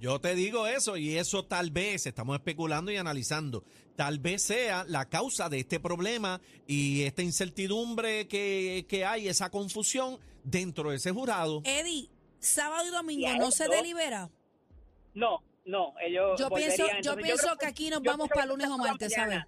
Yo 0.00 0.18
te 0.18 0.34
digo 0.34 0.66
eso 0.66 0.96
y 0.96 1.18
eso 1.18 1.44
tal 1.44 1.70
vez, 1.70 2.06
estamos 2.06 2.34
especulando 2.36 2.90
y 2.90 2.96
analizando, 2.96 3.64
tal 3.96 4.18
vez 4.18 4.42
sea 4.42 4.84
la 4.88 5.10
causa 5.10 5.50
de 5.50 5.58
este 5.58 5.78
problema 5.78 6.40
y 6.66 7.02
esta 7.02 7.22
incertidumbre 7.22 8.26
que, 8.26 8.86
que 8.88 9.04
hay, 9.04 9.28
esa 9.28 9.50
confusión 9.50 10.18
dentro 10.42 10.88
de 10.90 10.96
ese 10.96 11.10
jurado. 11.10 11.60
Eddie, 11.64 12.08
sábado 12.38 12.88
y 12.88 12.90
domingo 12.90 13.28
no 13.38 13.50
se 13.50 13.68
delibera. 13.68 14.30
No, 15.12 15.42
no, 15.66 15.92
ellos 16.00 16.40
Yo 16.40 16.48
pienso, 16.48 16.84
yo 17.02 17.16
pienso 17.16 17.42
creo 17.42 17.56
que 17.58 17.66
aquí 17.66 17.90
nos 17.90 18.02
yo 18.02 18.10
vamos 18.10 18.28
para 18.30 18.42
que 18.42 18.48
lunes 18.48 18.68
o 18.68 18.78
martes. 18.78 19.12
¿sabes? 19.12 19.44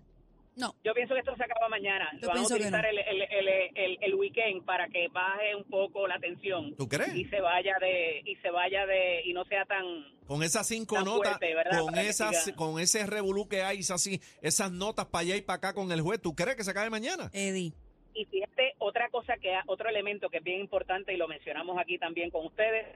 No. 0.55 0.75
Yo 0.85 0.93
pienso 0.93 1.15
que 1.15 1.21
esto 1.21 1.35
se 1.37 1.45
acaba 1.45 1.69
mañana. 1.69 2.11
Yo 2.21 2.29
Van 2.29 2.31
a 2.31 2.41
pienso 2.41 2.55
que 2.57 2.61
utilizar 2.61 2.83
no. 2.83 2.89
el, 2.91 2.99
el, 2.99 3.23
el, 3.23 3.49
el, 3.75 3.99
el 4.03 4.15
weekend 4.15 4.65
para 4.65 4.87
que 4.89 5.09
baje 5.09 5.57
un 5.57 5.65
poco 5.65 6.07
la 6.07 6.19
tensión. 6.19 6.75
¿Tú 6.77 6.89
crees? 6.89 7.15
Y 7.15 7.25
se 7.27 7.41
vaya 7.41 7.75
de 7.81 8.23
y 8.25 8.37
se 8.37 8.51
vaya 8.51 8.85
de 8.87 9.23
y 9.25 9.33
no 9.33 9.45
sea 9.47 9.65
tan 9.65 9.85
Con 10.27 10.43
esas 10.43 10.67
cinco 10.69 11.01
notas, 11.01 11.39
con 11.39 11.87
Para 11.87 12.03
esas, 12.03 12.53
con 12.55 12.79
ese 12.79 13.07
revolú 13.07 13.49
que 13.49 13.63
hay, 13.63 13.79
esas, 13.79 14.07
esas 14.43 14.71
notas 14.71 15.07
para 15.07 15.23
allá 15.23 15.37
y 15.37 15.41
para 15.43 15.57
acá 15.57 15.73
con 15.73 15.91
el 15.91 16.03
juez, 16.03 16.21
¿tú 16.21 16.35
crees 16.35 16.57
que 16.57 16.65
se 16.65 16.71
acabe 16.71 16.91
mañana? 16.91 17.31
Eddie. 17.33 17.73
Y 18.15 18.27
fíjate, 18.27 18.75
otra 18.79 19.09
cosa 19.09 19.39
que, 19.39 19.55
otro 19.67 19.89
elemento 19.89 20.29
que 20.29 20.37
es 20.37 20.45
bien 20.45 20.61
importante 20.61 21.15
y 21.15 21.17
lo 21.17 21.29
mencionamos 21.29 21.79
aquí 21.79 21.97
también 21.99 22.31
con 22.31 22.45
ustedes, 22.45 22.87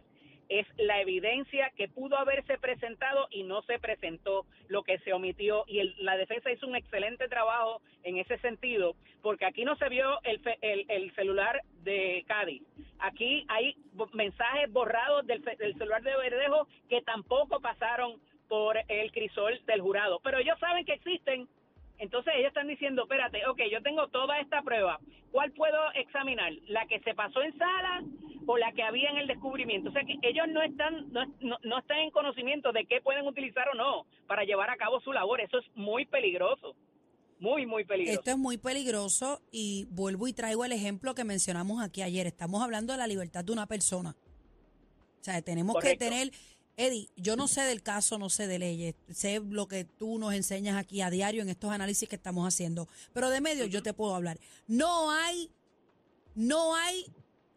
es 0.48 0.66
la 0.78 1.00
evidencia 1.00 1.70
que 1.76 1.88
pudo 1.88 2.16
haberse 2.18 2.58
presentado 2.58 3.28
y 3.30 3.42
no 3.42 3.62
se 3.62 3.78
presentó, 3.78 4.46
lo 4.68 4.82
que 4.82 4.98
se 5.00 5.12
omitió. 5.12 5.64
Y 5.66 5.80
el- 5.80 5.94
la 5.98 6.16
defensa 6.16 6.50
hizo 6.50 6.66
un 6.66 6.76
excelente 6.76 7.28
trabajo 7.28 7.80
en 8.04 8.16
ese 8.18 8.38
sentido, 8.38 8.94
porque 9.22 9.44
aquí 9.46 9.64
no 9.64 9.76
se 9.76 9.88
vio 9.88 10.20
el, 10.22 10.40
el, 10.60 10.86
el 10.88 11.14
celular 11.14 11.60
de 11.82 12.24
Cádiz. 12.26 12.62
Aquí 12.98 13.44
hay 13.48 13.76
mensajes 14.12 14.72
borrados 14.72 15.26
del, 15.26 15.42
del 15.42 15.74
celular 15.76 16.02
de 16.02 16.16
Verdejo 16.16 16.68
que 16.88 17.02
tampoco 17.02 17.60
pasaron 17.60 18.20
por 18.48 18.78
el 18.88 19.10
crisol 19.12 19.60
del 19.66 19.80
jurado. 19.80 20.20
Pero 20.22 20.38
ellos 20.38 20.58
saben 20.60 20.84
que 20.84 20.92
existen 20.94 21.48
entonces 21.98 22.34
ellos 22.36 22.48
están 22.48 22.68
diciendo, 22.68 23.04
espérate, 23.04 23.46
ok, 23.46 23.58
yo 23.70 23.80
tengo 23.80 24.06
toda 24.08 24.38
esta 24.40 24.60
prueba, 24.60 24.98
¿cuál 25.32 25.50
puedo 25.52 25.78
examinar? 25.94 26.52
¿La 26.66 26.86
que 26.86 27.00
se 27.00 27.14
pasó 27.14 27.42
en 27.42 27.56
sala 27.56 28.02
o 28.46 28.56
la 28.56 28.72
que 28.72 28.82
había 28.82 29.10
en 29.10 29.18
el 29.18 29.26
descubrimiento? 29.26 29.90
O 29.90 29.92
sea 29.92 30.02
que 30.04 30.14
ellos 30.22 30.46
no 30.48 30.62
están, 30.62 31.12
no, 31.12 31.26
no, 31.40 31.58
no 31.62 31.78
están 31.78 31.98
en 31.98 32.10
conocimiento 32.10 32.72
de 32.72 32.86
qué 32.86 33.00
pueden 33.00 33.26
utilizar 33.26 33.68
o 33.68 33.74
no 33.74 34.06
para 34.26 34.44
llevar 34.44 34.70
a 34.70 34.76
cabo 34.76 35.00
su 35.00 35.12
labor. 35.12 35.40
Eso 35.40 35.58
es 35.58 35.64
muy 35.74 36.06
peligroso, 36.06 36.74
muy, 37.38 37.66
muy 37.66 37.84
peligroso. 37.84 38.20
Esto 38.20 38.30
es 38.30 38.38
muy 38.38 38.56
peligroso 38.56 39.42
y 39.50 39.86
vuelvo 39.90 40.28
y 40.28 40.32
traigo 40.32 40.64
el 40.64 40.72
ejemplo 40.72 41.14
que 41.14 41.24
mencionamos 41.24 41.82
aquí 41.82 42.02
ayer. 42.02 42.26
Estamos 42.26 42.62
hablando 42.62 42.92
de 42.92 42.98
la 42.98 43.06
libertad 43.06 43.44
de 43.44 43.52
una 43.52 43.66
persona. 43.66 44.16
O 45.20 45.24
sea, 45.24 45.42
tenemos 45.42 45.74
Correcto. 45.74 46.04
que 46.04 46.10
tener, 46.10 46.30
Eddie, 46.76 47.08
yo 47.16 47.36
no 47.36 47.48
sé 47.48 47.62
del 47.62 47.82
caso, 47.82 48.16
no 48.16 48.30
sé 48.30 48.46
de 48.46 48.58
leyes, 48.60 48.94
sé 49.10 49.40
lo 49.40 49.66
que 49.66 49.84
tú 49.84 50.18
nos 50.18 50.34
enseñas 50.34 50.76
aquí 50.76 51.00
a 51.00 51.10
diario 51.10 51.42
en 51.42 51.48
estos 51.48 51.72
análisis 51.72 52.08
que 52.08 52.16
estamos 52.16 52.46
haciendo, 52.46 52.86
pero 53.12 53.28
de 53.28 53.40
medio 53.40 53.66
yo 53.66 53.82
te 53.82 53.92
puedo 53.92 54.14
hablar. 54.14 54.38
No 54.68 55.10
hay, 55.10 55.50
no 56.36 56.76
hay 56.76 57.06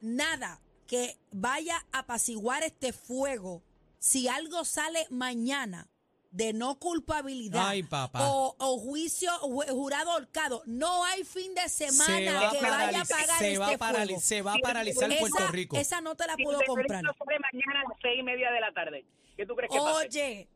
nada 0.01 0.59
que 0.89 1.15
vaya 1.31 1.85
a 1.91 1.99
apaciguar 1.99 2.63
este 2.63 2.91
fuego 2.93 3.61
si 3.99 4.27
algo 4.27 4.65
sale 4.65 5.05
mañana 5.11 5.87
de 6.31 6.51
no 6.53 6.79
culpabilidad 6.79 7.67
Ay, 7.67 7.83
papá. 7.83 8.27
o, 8.27 8.55
o 8.57 8.77
juicio 8.79 9.31
ju- 9.41 9.67
jurado 9.69 10.11
ahorcado. 10.11 10.63
No 10.65 11.03
hay 11.05 11.23
fin 11.23 11.53
de 11.53 11.69
semana 11.69 12.17
se 12.17 12.31
va, 12.33 12.47
a 12.47 12.51
que 12.51 12.61
vaya 12.61 12.99
a 12.99 13.01
apagar 13.01 13.37
se 13.39 13.57
va 13.57 13.67
a 13.67 13.71
este 13.71 13.79
parali- 13.83 14.05
fuego. 14.07 14.21
se 14.21 14.41
va 14.41 14.53
a 14.53 14.57
paralizar 14.59 15.11
esa- 15.11 15.19
Puerto 15.19 15.47
Rico. 15.51 15.77
Esa 15.77 16.01
no 16.01 16.15
te 16.15 16.25
la 16.27 16.35
puedo 16.37 16.59
comprar. 16.65 17.03
mañana 17.03 17.81
a 17.81 17.89
las 17.89 17.97
seis 18.01 18.19
y 18.19 18.23
media 18.23 18.51
de 18.51 18.59
la 18.59 18.71
tarde. 18.73 19.05
¿Qué 19.37 19.45
tú 19.45 19.55
crees 19.55 19.71
que 19.71 19.77
pase? 19.77 20.47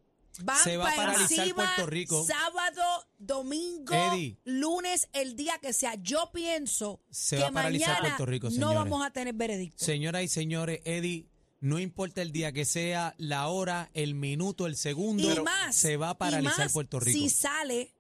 Van 0.42 0.58
Se 0.64 0.78
va 0.78 0.88
a 0.88 0.90
pa' 0.92 0.96
paralizar 0.96 1.40
encima 1.48 1.56
Puerto 1.76 1.86
Rico. 1.86 2.26
sábado, 2.26 2.82
domingo, 3.20 3.94
Eddie. 3.94 4.38
lunes, 4.46 5.08
el 5.14 5.36
día 5.36 5.60
que 5.62 5.74
sea. 5.74 5.94
Yo 5.96 6.32
pienso 6.34 7.02
Se 7.12 7.36
que 7.38 7.44
va 7.44 7.50
a 7.50 7.52
paralizar 7.52 7.90
mañana 7.90 8.18
Puerto 8.18 8.26
Rico, 8.26 8.48
no 8.48 8.52
señores. 8.52 8.78
vamos 8.78 9.06
a 9.06 9.12
tener 9.12 9.34
veredicto. 9.36 9.84
Señoras 9.86 10.24
y 10.24 10.28
señores, 10.28 10.82
Eddie, 10.86 11.28
no 11.60 11.78
importa 11.80 12.22
el 12.24 12.32
día 12.32 12.52
que 12.52 12.66
sea, 12.66 13.14
la 13.18 13.48
hora, 13.48 13.90
el 13.94 14.16
minuto, 14.16 14.66
el 14.66 14.76
segundo, 14.76 15.32
y 15.34 15.40
más, 15.42 15.76
se 15.76 15.98
va 15.98 16.10
a 16.10 16.14
y 16.14 16.16
paralizar 16.16 16.58
más, 16.66 16.74
Puerto 16.74 17.00
Rico. 17.00 17.18
Si 17.18 17.30
sale, 17.30 17.94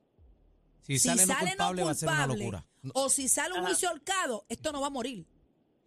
si 0.87 0.97
si 0.99 1.07
sale, 1.07 1.25
no 1.27 1.33
sale 1.33 1.49
culpable, 1.51 1.81
no 1.81 1.85
va 1.85 1.91
a 1.91 1.95
ser 1.95 2.09
una 2.09 2.27
locura. 2.27 2.65
o 2.93 3.09
si 3.09 3.29
sale 3.29 3.53
un 3.53 3.59
Ajá. 3.59 3.67
juicio 3.67 3.91
holcado, 3.91 4.45
esto 4.49 4.71
no 4.71 4.81
va 4.81 4.87
a 4.87 4.89
morir. 4.89 5.25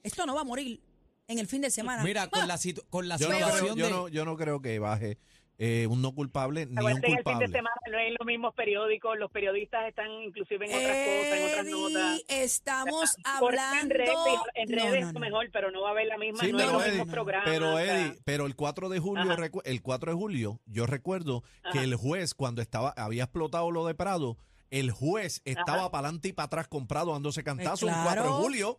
Esto 0.05 0.25
no 0.27 0.35
va 0.37 0.43
a 0.43 0.45
morir 0.45 0.81
en 1.27 1.39
el 1.41 1.49
fin 1.49 1.61
de 1.61 1.71
semana. 1.71 2.05
Mira, 2.05 2.29
con 2.31 2.47
la, 2.47 2.57
situ- 2.59 2.85
con 2.89 3.09
la 3.09 3.17
Yo 3.17 3.29
no, 3.29 3.35
situación 3.35 3.75
creo, 3.75 3.77
yo, 3.77 3.85
de... 3.87 3.91
no, 3.91 4.09
yo 4.09 4.25
no 4.25 4.37
creo 4.37 4.63
que 4.63 4.79
baje 4.79 5.19
eh, 5.59 5.87
un 5.89 6.03
no 6.03 6.13
culpable 6.13 6.67
ni 6.67 6.73
un 6.73 6.79
Acuérdate 6.79 7.07
que 7.07 7.13
el 7.13 7.17
fin 7.17 7.25
de 7.25 7.47
culpable. 7.47 7.49
semana 7.49 7.77
no 7.91 7.99
es 7.99 8.09
en 8.09 8.15
los 8.19 8.27
mismos 8.27 8.55
periódicos, 8.55 9.19
los 9.19 9.31
periodistas 9.31 9.89
están 9.89 10.11
inclusive 10.23 10.67
en 10.67 10.71
otras 10.75 10.97
cosas, 11.07 11.39
en 11.39 11.45
otras 11.47 11.67
notas. 11.67 12.23
Estamos 12.29 13.17
hablando. 13.25 13.81
En 13.83 13.91
redes, 13.91 14.15
en 14.55 14.69
No, 14.71 14.85
redes 14.85 15.05
no, 15.07 15.13
no. 15.13 15.21
mejor, 15.21 15.49
pero 15.53 15.71
no 15.71 15.81
va 15.83 15.89
a 15.89 15.93
haber 15.93 16.07
la 16.09 16.19
misma, 16.19 16.41
Sí, 16.41 16.53
no 16.53 16.59
pero 16.59 16.73
los 16.73 16.83
Eddie, 16.83 16.91
mismos 16.93 17.09
programas. 17.15 17.49
Pero 17.49 17.75
o 17.75 17.79
sea, 17.79 17.99
Eddie, 18.07 18.19
pero 18.25 18.47
el 18.47 18.55
4 18.57 18.89
de 18.89 18.99
julio, 18.99 19.33
Ajá. 19.33 19.47
el 19.65 19.83
4 19.83 20.11
de 20.13 20.17
julio, 20.17 20.61
yo 20.67 20.87
recuerdo 20.87 21.43
que 21.73 21.79
el 21.85 21.95
juez 21.97 22.35
cuando 22.35 22.61
estaba 22.63 22.91
había 22.97 23.25
explotado 23.25 23.71
lo 23.71 23.87
de 23.87 23.95
Prado, 23.95 24.37
el 24.71 24.91
juez 24.91 25.41
estaba 25.45 25.91
para 25.91 26.09
adelante 26.09 26.29
y 26.29 26.33
para 26.33 26.47
atrás 26.47 26.69
comprado 26.69 27.13
dándose 27.13 27.43
cantazo 27.45 27.87
Pues 27.87 27.97
el 27.97 28.03
4 28.03 28.23
de 28.23 28.29
claro. 28.29 28.43
julio. 28.43 28.79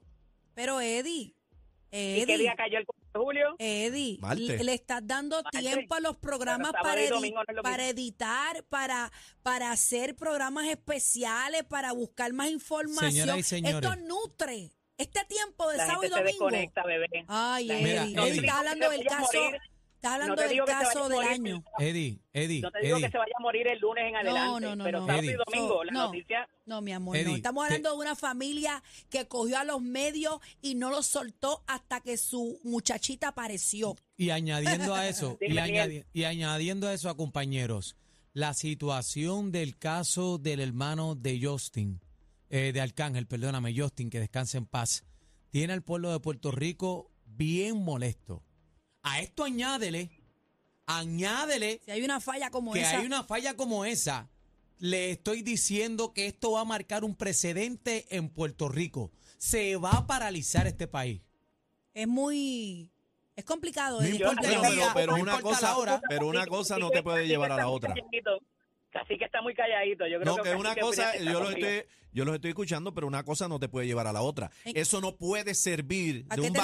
Pero 0.54 0.82
Eddie, 0.82 1.34
¿Y 1.92 1.92
qué 1.92 2.22
Eddie, 2.24 2.38
día 2.38 2.56
cayó 2.58 2.78
el 2.80 2.86
4 2.86 3.06
de 3.14 3.20
julio? 3.20 3.56
Eddie, 3.60 4.20
le, 4.64 4.74
estás 4.74 5.02
dando 5.06 5.42
tiempo 5.44 5.96
a 5.96 6.00
los 6.00 6.18
programas 6.18 6.74
para, 6.74 7.02
edi- 7.02 7.10
domingo 7.10 7.40
no 7.64 7.76
editar, 7.84 8.64
para, 8.66 9.12
para 9.42 9.72
hacer 9.72 10.16
programas 10.16 10.68
especiales, 10.68 11.64
para 11.64 11.94
buscar 11.94 12.34
más 12.34 12.50
información. 12.50 13.38
Y. 13.38 13.42
Esto 13.42 13.96
nutre. 13.98 14.72
Este 14.98 15.24
tiempo 15.26 15.70
de 15.70 15.78
La 15.78 15.86
sábado 15.86 16.02
gente 16.02 16.16
y 16.16 16.18
se 16.18 16.24
domingo. 16.24 16.46
desconecta, 16.48 16.84
bebé. 16.84 17.08
Ay, 17.28 17.66
La 17.68 17.74
Eddie, 17.76 17.84
Mira, 17.84 18.04
Eddie, 18.04 18.30
Eddie. 18.32 18.40
estás 18.40 18.56
hablando 18.58 18.90
del 18.90 19.06
caso, 19.06 19.30
morir. 19.44 19.62
Estás 19.98 20.14
hablando 20.14 20.36
No 20.36 20.42
te 20.42 20.48
del 20.48 20.60
que 20.60 20.66
caso 20.66 21.04
a 21.04 21.10
del 21.10 21.18
morir. 21.18 21.32
año. 21.32 21.64
Eddie, 21.80 22.20
Eddie, 22.34 22.62
No 22.62 22.72
te 22.72 22.80
digo 22.80 22.96
Eddie. 22.98 23.06
que 23.06 23.12
se 23.12 23.18
vaya 23.18 23.34
a 23.38 23.42
morir 23.42 23.68
el 23.68 23.80
lunes 23.80 24.04
en 24.08 24.16
adelante, 24.16 24.62
no, 24.62 24.76
no, 24.76 24.84
pero 24.84 25.00
no. 25.02 25.06
sábado 25.08 25.24
Eddie. 25.24 25.34
y 25.34 25.52
domingo, 25.54 25.84
la 25.84 25.92
No. 25.92 26.06
noticia... 26.06 26.50
No, 26.66 26.82
mi 26.82 26.92
amor, 26.92 27.18
no. 27.18 27.36
Estamos 27.36 27.64
te- 27.68 27.74
hablando 27.76 27.92
de 27.92 27.98
una 27.98 28.16
familia 28.16 28.84
que 29.10 29.28
cogió 29.28 29.58
a 29.58 29.64
los 29.64 29.82
medios 29.82 30.40
y 30.62 30.76
no 30.76 30.90
los 30.90 31.06
soltó 31.08 31.64
hasta 31.68 32.02
que 32.02 32.18
su 32.18 32.60
muchachita 32.64 33.30
apareció. 33.30 33.96
Y 34.18 34.30
añadiendo 34.32 34.94
a 34.96 35.08
eso, 35.08 35.38
y, 35.42 35.48
Dime, 35.50 35.62
añadi- 35.62 36.06
y 36.14 36.24
añadiendo 36.26 36.88
a 36.88 36.94
eso 36.94 37.10
a 37.10 37.16
compañeros, 37.18 37.96
la 38.34 38.54
situación 38.54 39.52
del 39.52 39.78
caso 39.78 40.38
del 40.38 40.60
hermano 40.60 41.16
de 41.16 41.40
Justin, 41.42 42.00
eh, 42.50 42.72
de 42.74 42.82
Arcángel, 42.82 43.28
perdóname, 43.28 43.74
Justin, 43.78 44.10
que 44.10 44.20
descanse 44.20 44.58
en 44.58 44.66
paz, 44.66 45.04
tiene 45.50 45.74
al 45.74 45.82
pueblo 45.84 46.12
de 46.12 46.20
Puerto 46.20 46.52
Rico 46.52 47.10
bien 47.26 47.78
molesto. 47.84 48.44
A 49.10 49.22
esto 49.22 49.44
añádele, 49.44 50.10
añádele 50.86 51.82
Si 51.86 51.92
hay 51.92 52.04
una 52.04 52.20
falla 52.20 52.50
como 52.50 52.74
que 52.74 52.82
esa, 52.82 53.00
hay 53.00 53.06
una 53.06 53.24
falla 53.24 53.56
como 53.56 53.86
esa, 53.86 54.30
le 54.80 55.12
estoy 55.12 55.42
diciendo 55.42 56.14
que 56.14 56.28
esto 56.28 56.52
va 56.52 56.62
a 56.62 56.66
marcar 56.66 57.04
un 57.04 57.16
precedente 57.16 58.06
en 58.16 58.30
Puerto 58.30 58.70
Rico. 58.70 59.12
Se 59.38 59.76
va 59.76 59.92
a 59.92 60.08
paralizar 60.08 60.68
este 60.68 60.88
país. 60.88 61.22
es 61.94 62.08
muy... 62.08 62.92
Es 63.36 63.46
complicado. 63.46 64.00
No 64.02 64.06
Eddie. 64.08 64.16
importa 64.18 64.42
Pero, 64.42 64.62
pero- 64.62 64.92
pero 64.96 65.12
no 65.18 65.22
una 65.22 65.36
importa 65.36 65.42
cosa, 65.56 65.62
la 65.72 65.78
hora. 65.78 66.02
pero 66.10 66.28
una 66.28 66.46
cosa 66.48 66.78
no 66.80 66.90
te 66.90 67.04
puede 67.04 67.28
llevar 67.28 67.52
a 67.52 67.58
la 67.58 67.68
otra. 67.70 67.94
Así 68.94 69.16
que 69.20 69.26
está 69.26 69.42
muy 69.44 69.54
calladito. 69.54 70.08
Yo 70.08 70.20
creo 70.20 70.38
No, 70.38 70.42
que 70.42 70.50
una 70.56 70.70
Cacique 70.70 70.82
cosa, 70.82 71.16
yo 71.18 71.40
los 71.40 71.54
estoy, 71.54 71.84
yo 72.14 72.26
los 72.26 72.34
estoy 72.34 72.50
escuchando, 72.50 72.96
pero 72.96 73.06
una 73.06 73.24
cosa 73.24 73.48
no 73.48 73.60
te 73.60 73.70
puede 73.70 73.86
llevar 73.86 74.08
a 74.08 74.14
la 74.14 74.22
otra. 74.24 74.50
¿En- 74.66 74.76
Eso 74.76 75.02
no 75.02 75.16
puede 75.18 75.54
servir 75.54 76.26
¿A 76.30 76.36
de 76.36 76.42
un 76.42 76.54
te 76.54 76.60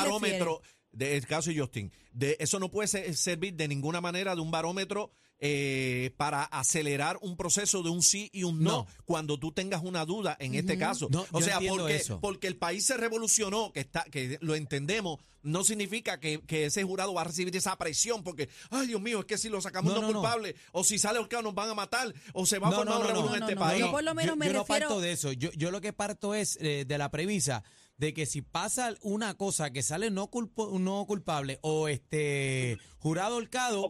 barómetro, 0.93 1.09
del 1.09 1.27
caso 1.27 1.49
de 1.49 1.59
Justin, 1.59 1.91
de, 2.11 2.37
eso 2.39 2.59
no 2.59 2.69
puede 2.69 2.87
ser- 2.87 3.15
servir 3.15 3.55
de 3.55 3.67
ninguna 3.67 4.01
manera 4.01 4.35
de 4.35 4.41
un 4.41 4.51
barómetro 4.51 5.11
eh, 5.45 6.13
para 6.15 6.43
acelerar 6.45 7.17
un 7.21 7.35
proceso 7.35 7.83
de 7.83 7.89
un 7.89 8.01
sí 8.01 8.29
y 8.31 8.43
un 8.43 8.63
no, 8.63 8.71
No. 8.71 8.87
cuando 9.03 9.37
tú 9.37 9.51
tengas 9.51 9.83
una 9.83 10.05
duda 10.05 10.37
en 10.39 10.55
este 10.55 10.77
caso. 10.77 11.09
No, 11.11 11.25
o 11.31 11.41
sea, 11.41 11.59
porque, 11.67 11.95
eso. 11.97 12.21
porque 12.21 12.47
el 12.47 12.55
país 12.55 12.85
se 12.85 12.95
revolucionó, 12.95 13.73
que 13.73 13.81
está, 13.81 14.03
que 14.05 14.37
lo 14.39 14.55
entendemos, 14.55 15.19
no 15.41 15.65
significa 15.65 16.17
que, 16.21 16.39
que 16.47 16.67
ese 16.67 16.83
jurado 16.83 17.13
va 17.13 17.21
a 17.21 17.25
recibir 17.25 17.53
esa 17.57 17.75
presión, 17.77 18.23
porque, 18.23 18.47
ay 18.69 18.87
Dios 18.87 19.01
mío, 19.01 19.19
es 19.19 19.25
que 19.25 19.37
si 19.37 19.49
lo 19.49 19.59
sacamos 19.59 19.93
No, 19.93 19.99
no, 19.99 20.07
no, 20.07 20.13
no. 20.13 20.19
culpable, 20.21 20.55
o 20.71 20.85
si 20.85 20.97
sale 20.97 21.17
ahorcado 21.17 21.43
nos 21.43 21.53
van 21.55 21.69
a 21.71 21.73
matar, 21.73 22.13
o 22.31 22.45
se 22.45 22.57
va 22.59 22.67
a 22.67 22.71
No, 22.71 22.77
formar 22.77 22.93
no, 22.99 23.01
un 23.01 23.07
no, 23.07 23.13
no, 23.13 23.33
en 23.33 23.39
no, 23.41 23.45
este 23.47 23.55
no, 23.55 23.59
país. 23.61 23.79
yo 23.81 23.91
por 23.91 24.03
lo 24.03 24.15
menos 24.15 24.31
yo, 24.31 24.35
me 24.37 24.45
yo 24.45 24.53
no 24.53 24.59
refiero- 24.59 24.87
parto 24.87 25.01
de 25.01 25.11
eso. 25.11 25.33
Yo, 25.33 25.51
yo 25.51 25.71
lo 25.71 25.81
que 25.81 25.91
parto 25.91 26.33
es 26.35 26.57
eh, 26.61 26.85
de 26.87 26.97
la 26.97 27.11
premisa 27.11 27.65
de 28.03 28.13
que 28.13 28.25
si 28.25 28.41
pasa 28.41 28.93
una 29.01 29.35
cosa 29.35 29.71
que 29.71 29.81
sale 29.81 30.11
no 30.11 30.29
culpo- 30.29 30.77
no 30.79 31.05
culpable 31.07 31.59
o 31.61 31.87
este 31.87 32.77
jurado 32.99 33.37
holcado, 33.37 33.89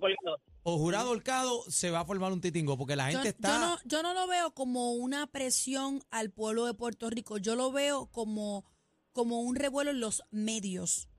O 0.66 0.78
jurado 0.78 1.10
holcado, 1.10 1.62
se 1.70 1.90
va 1.90 2.00
a 2.02 2.06
formar 2.06 2.32
un 2.32 2.40
titingo, 2.40 2.78
porque 2.78 2.96
la 2.96 3.12
Yo, 3.12 3.20
gente 3.20 3.36
yo 3.42 3.48
está... 3.48 3.60
no, 3.60 3.78
yo 3.84 4.02
no 4.02 4.14
lo 4.14 4.28
veo 4.28 4.54
como 4.54 4.94
una 4.94 5.28
presión 5.28 6.02
al 6.10 6.30
pueblo 6.32 6.66
de 6.66 6.74
Puerto 6.74 7.10
Rico, 7.10 7.38
yo 7.38 7.56
lo 7.56 7.72
veo 7.74 8.06
como, 8.12 8.64
como 9.12 9.42
un 9.42 9.56
revuelo 9.56 9.92
en 9.92 10.00
los 10.00 10.24
medios. 10.32 11.10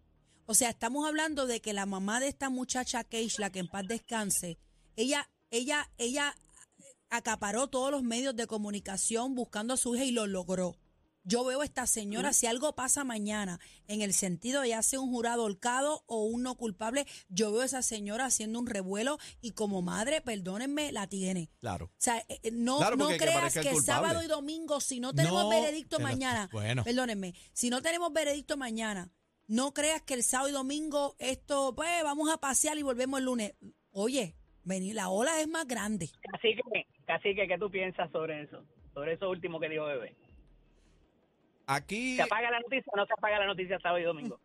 O 0.46 0.54
sea, 0.54 0.70
estamos 0.70 1.06
hablando 1.06 1.46
de 1.46 1.60
que 1.60 1.72
la 1.74 1.84
mamá 1.84 2.20
de 2.20 2.28
esta 2.28 2.48
muchacha 2.48 3.04
Keishla, 3.04 3.50
que 3.50 3.58
en 3.58 3.68
paz 3.68 3.86
descanse, 3.86 4.56
ella, 4.96 5.28
ella, 5.50 5.90
ella 5.98 6.34
acaparó 7.10 7.66
todos 7.68 7.90
los 7.90 8.02
medios 8.02 8.34
de 8.36 8.46
comunicación 8.46 9.34
buscando 9.34 9.74
a 9.74 9.76
su 9.76 9.94
hija 9.94 10.04
y 10.04 10.10
lo 10.10 10.26
logró. 10.26 10.76
Yo 11.26 11.42
veo 11.44 11.62
a 11.62 11.64
esta 11.64 11.86
señora, 11.86 12.34
si 12.34 12.46
algo 12.46 12.74
pasa 12.74 13.02
mañana, 13.02 13.58
en 13.88 14.02
el 14.02 14.12
sentido 14.12 14.60
de 14.60 14.68
ya 14.68 14.82
sea 14.82 15.00
un 15.00 15.10
jurado 15.10 15.44
holcado 15.44 16.04
o 16.06 16.24
un 16.24 16.42
no 16.42 16.54
culpable, 16.54 17.06
yo 17.30 17.50
veo 17.50 17.62
a 17.62 17.64
esa 17.64 17.80
señora 17.80 18.26
haciendo 18.26 18.58
un 18.58 18.66
revuelo 18.66 19.16
y 19.40 19.52
como 19.52 19.80
madre, 19.80 20.20
perdónenme, 20.20 20.92
la 20.92 21.06
tiene. 21.06 21.48
Claro. 21.60 21.86
O 21.86 21.90
sea, 21.96 22.18
eh, 22.28 22.40
eh, 22.42 22.50
no, 22.52 22.76
Claro, 22.76 22.96
no 22.96 23.04
porque 23.04 23.18
que 23.18 23.24
creas 23.24 23.38
parezca 23.40 23.60
el 23.60 23.66
que 23.68 23.72
culpable. 23.72 24.06
sábado 24.08 24.22
y 24.22 24.26
domingo, 24.26 24.80
si 24.80 25.00
no 25.00 25.14
tenemos 25.14 25.44
No, 25.44 25.48
veredicto 25.48 25.96
pero- 25.96 26.08
mañana, 26.10 26.48
bueno. 26.52 26.84
perdónenme, 26.84 27.34
si 27.54 27.70
no 27.70 27.80
tenemos 27.80 28.12
veredicto 28.12 28.58
mañana, 28.58 29.10
no 29.46 29.72
creas 29.72 30.02
que 30.02 30.12
el 30.14 30.22
sábado 30.24 30.50
y 30.50 30.52
domingo 30.52 31.16
esto, 31.18 31.74
pues 31.74 32.02
vamos 32.02 32.30
a 32.30 32.36
pasear 32.36 32.76
y 32.76 32.82
volvemos 32.82 33.20
el 33.20 33.24
lunes. 33.26 33.54
Oye, 33.92 34.36
vení, 34.62 34.92
la 34.92 35.08
ola 35.08 35.40
es 35.40 35.48
más 35.48 35.66
grande. 35.66 36.10
Así 36.34 36.48
que, 36.54 36.86
así 37.12 37.34
que, 37.34 37.48
¿qué 37.48 37.56
tú 37.58 37.70
piensas 37.70 38.10
sobre 38.12 38.42
eso? 38.42 38.62
Sobre 38.92 39.14
eso 39.14 39.30
último 39.30 39.58
que 39.58 39.70
dijo 39.70 39.84
Bebé. 39.86 40.14
Aquí 41.66 42.16
¿Se 42.16 42.22
apaga 42.22 42.50
la 42.50 42.60
noticia 42.60 42.90
o 42.92 42.96
no 42.96 43.06
se 43.06 43.12
apaga 43.12 43.38
la 43.38 43.46
noticia 43.46 43.78
sábado 43.80 43.98
y 44.00 44.04
domingo? 44.04 44.38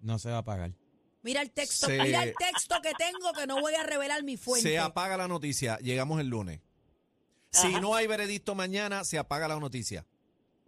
No 0.00 0.18
se 0.18 0.30
va 0.30 0.38
a 0.38 0.44
pagar. 0.44 0.72
Mira 1.22 1.40
el 1.42 1.50
texto, 1.52 1.86
Se- 1.86 2.02
mira 2.02 2.24
el 2.24 2.34
texto 2.34 2.76
que 2.82 2.92
tengo 2.98 3.32
que 3.32 3.46
no 3.46 3.60
voy 3.60 3.74
a 3.74 3.84
revelar 3.84 4.24
mi 4.24 4.36
fuente. 4.36 4.68
se 4.68 4.78
apaga 4.78 5.16
la 5.16 5.28
noticia, 5.28 5.78
llegamos 5.78 6.20
el 6.20 6.28
lunes. 6.28 6.60
Si 7.50 7.68
no 7.80 7.94
hay 7.94 8.06
veredicto 8.06 8.54
mañana, 8.54 9.04
se 9.04 9.18
apaga 9.18 9.46
la 9.48 9.58
noticia. 9.60 10.06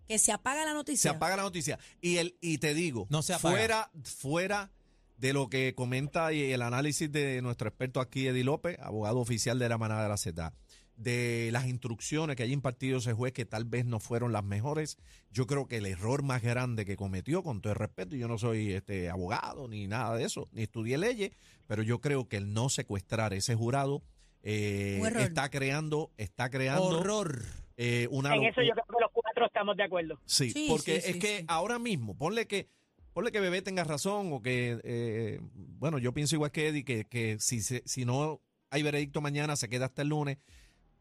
que 0.07 0.19
se 0.19 0.33
apaga 0.33 0.65
la 0.67 0.73
Se 0.73 0.75
noticia. 0.75 1.11
apaga 1.13 1.37
la 1.39 1.43
noticia. 1.45 1.79
Y 2.03 2.19
el 2.19 2.37
y 2.43 2.59
te 2.59 2.75
digo, 2.75 3.07
No 3.09 3.23
se 3.23 3.33
apaga. 3.33 3.57
fuera 3.57 3.91
fuera 4.05 4.71
de 5.17 5.33
lo 5.33 5.49
que 5.49 5.75
comenta 5.75 6.31
y 6.35 6.53
el 6.53 6.61
análisis 6.61 7.11
de 7.11 7.41
nuestro 7.41 7.69
experto 7.69 8.01
aquí 8.01 8.29
Eddie 8.29 8.45
López, 8.45 8.79
abogado 8.81 9.19
oficial 9.21 9.59
de 9.59 9.67
la 9.71 9.79
manada 9.79 10.03
de 10.03 10.09
la 10.11 10.19
Z, 10.19 10.53
de 10.97 11.49
las 11.53 11.67
instrucciones 11.67 12.37
que 12.37 12.43
haya 12.45 12.53
impartido 12.53 12.99
ese 12.99 13.13
juez 13.13 13.33
que 13.33 13.45
tal 13.45 13.65
vez 13.65 13.85
no 13.85 13.99
fueron 14.01 14.33
las 14.33 14.45
mejores, 14.45 14.97
yo 15.33 15.47
creo 15.47 15.67
que 15.67 15.79
el 15.79 15.87
error 15.87 16.23
más 16.23 16.43
grande 16.43 16.85
que 16.85 16.97
cometió, 16.97 17.43
con 17.43 17.61
todo 17.61 17.73
el 17.73 17.79
respeto, 17.79 18.15
y 18.15 18.21
yo 18.21 18.29
no 18.29 18.39
soy 18.39 18.73
este 18.73 19.11
abogado 19.11 19.67
ni 19.69 19.87
nada 19.89 20.17
de 20.17 20.25
eso, 20.25 20.49
ni 20.53 20.63
estudié 20.63 20.97
leyes, 20.99 21.33
pero 21.67 21.83
yo 21.83 22.01
creo 22.01 22.29
que 22.29 22.37
el 22.37 22.53
no 22.53 22.69
secuestrar 22.69 23.35
ese 23.35 23.55
jurado 23.55 24.03
eh, 24.43 25.01
está 25.19 25.49
creando, 25.51 26.13
está 26.17 26.51
creando 26.51 26.99
Horror. 27.01 27.43
eh, 27.77 28.07
una 28.11 28.35
En 28.35 28.45
eso 28.45 28.63
yo 28.63 28.73
creo 28.73 28.85
que 28.87 29.01
los 29.03 29.11
cuatro 29.13 29.47
estamos 29.47 29.77
de 29.77 29.83
acuerdo. 29.85 30.21
Sí, 30.27 30.51
Sí, 30.51 30.67
porque 30.69 31.01
sí, 31.01 31.09
es 31.09 31.13
sí, 31.15 31.19
que 31.19 31.39
sí. 31.41 31.45
ahora 31.49 31.79
mismo, 31.79 32.15
ponle 32.17 32.47
que, 32.47 32.69
ponle 33.15 33.33
que 33.33 33.41
Bebé 33.41 33.63
tenga 33.63 33.85
razón 33.85 34.33
o 34.33 34.43
que, 34.43 34.81
eh, 34.85 35.41
bueno, 35.79 35.99
yo 35.99 36.13
pienso 36.13 36.37
igual 36.37 36.53
que 36.53 36.69
Eddie, 36.69 36.85
que, 36.85 37.05
que 37.07 37.39
si, 37.41 37.63
se- 37.63 37.83
si 37.87 38.05
no 38.05 38.41
hay 38.71 38.83
veredicto 38.83 39.21
mañana, 39.21 39.57
se 39.57 39.69
queda 39.69 39.87
hasta 39.87 40.03
el 40.03 40.09
lunes. 40.09 40.39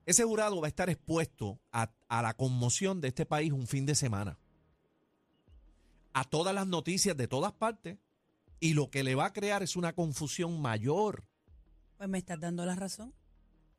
Ese 0.06 0.24
jurado 0.24 0.60
va 0.60 0.68
a 0.68 0.70
estar 0.70 0.90
expuesto 0.90 1.60
a, 1.72 1.90
a 2.10 2.22
la 2.22 2.34
conmoción 2.34 3.00
de 3.02 3.08
este 3.10 3.26
país 3.26 3.52
un 3.52 3.68
fin 3.68 3.86
de 3.86 3.96
semana. 3.96 4.38
A 6.14 6.24
todas 6.26 6.54
las 6.54 6.68
noticias 6.68 7.16
de 7.18 7.28
todas 7.28 7.52
partes. 7.54 7.98
Y 8.60 8.74
lo 8.76 8.90
que 8.90 9.04
le 9.04 9.16
va 9.16 9.26
a 9.26 9.34
crear 9.34 9.62
es 9.64 9.76
una 9.76 9.94
confusión 9.94 10.62
mayor. 10.62 11.24
Pues 11.98 12.08
me 12.08 12.18
estás 12.18 12.40
dando 12.40 12.66
la 12.66 12.76
razón. 12.76 13.14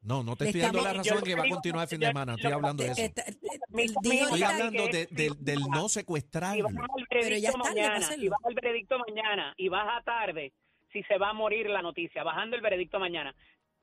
No, 0.03 0.23
no 0.23 0.37
te 0.37 0.45
estoy 0.47 0.61
dando 0.61 0.83
la 0.83 0.93
razón 0.93 1.23
que 1.23 1.35
va 1.35 1.45
a 1.45 1.49
continuar 1.49 1.85
el 1.85 1.89
fin 1.89 2.01
de 2.01 2.07
semana. 2.09 2.35
Estoy 2.35 2.53
hablando 2.53 2.83
de 2.85 2.91
eso. 2.91 3.01
Estoy 3.03 4.43
hablando 4.43 4.89
de- 4.89 5.07
del- 5.41 5.61
no 5.71 5.89
Pero 7.09 7.37
ya 7.39 7.53
mañana, 7.57 7.97
hacerlo. 7.97 8.23
si 8.23 8.29
vas 8.29 8.41
al 8.45 8.55
veredicto 8.55 8.97
mañana 8.99 9.55
y 9.57 9.69
vas 9.69 9.87
a 9.99 10.03
tarde, 10.03 10.53
si 10.93 11.03
se 11.05 11.17
va 11.17 11.31
a 11.31 11.33
morir 11.33 11.67
la 11.71 11.81
noticia, 11.81 12.23
bajando 12.23 12.55
el 12.57 12.63
veredicto 12.63 12.99
mañana. 12.99 13.35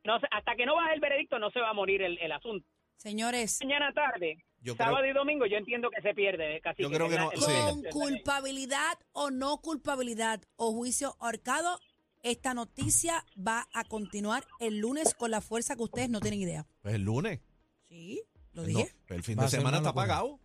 No 0.04 0.20
se- 0.20 0.28
hasta 0.32 0.56
que 0.56 0.66
no 0.66 0.76
baje 0.76 0.94
el 0.96 1.00
veredicto 1.00 1.38
no 1.40 1.52
se 1.52 1.60
va 1.60 1.70
a 1.70 1.74
morir 1.74 2.02
el, 2.02 2.18
el 2.20 2.32
asunto. 2.32 2.68
Señores, 2.98 3.60
Mañana 3.64 3.92
tarde, 3.94 4.44
Yo 4.62 4.76
creo- 4.76 4.88
sábado 4.88 5.06
y 5.06 5.14
domingo, 5.14 5.46
yo 5.48 5.58
entiendo 5.58 5.90
que 5.90 6.02
se 6.02 6.14
pierde. 6.14 6.60
Casi 6.62 6.84
Yo 6.84 6.90
creo 6.92 7.10
que 7.10 7.18
no, 7.18 7.32
sí. 7.32 7.52
con 7.66 7.84
culpabilidad 7.92 8.98
o 9.12 9.32
no 9.32 9.58
culpabilidad 9.58 10.42
o 10.56 10.72
juicio 10.72 11.16
ahorcado, 11.20 11.80
esta 12.24 12.54
noticia 12.54 13.26
va 13.36 13.68
a 13.74 13.84
continuar 13.84 14.46
el 14.60 14.78
lunes 14.78 15.16
con 15.16 15.32
la 15.32 15.42
fuerza 15.42 15.76
que 15.76 15.84
ustedes 15.84 16.10
no 16.10 16.20
tienen 16.20 16.42
idea. 16.42 16.68
Pues 16.82 16.94
el 16.96 17.02
lunes. 17.02 17.40
Sí, 17.90 18.22
lo 18.54 18.62
No, 18.62 18.68
dije. 18.68 18.94
el 19.10 19.24
fin 19.24 19.38
Va 19.40 19.44
de 19.44 19.50
semana 19.50 19.78
está 19.78 19.90
apagado. 19.90 20.40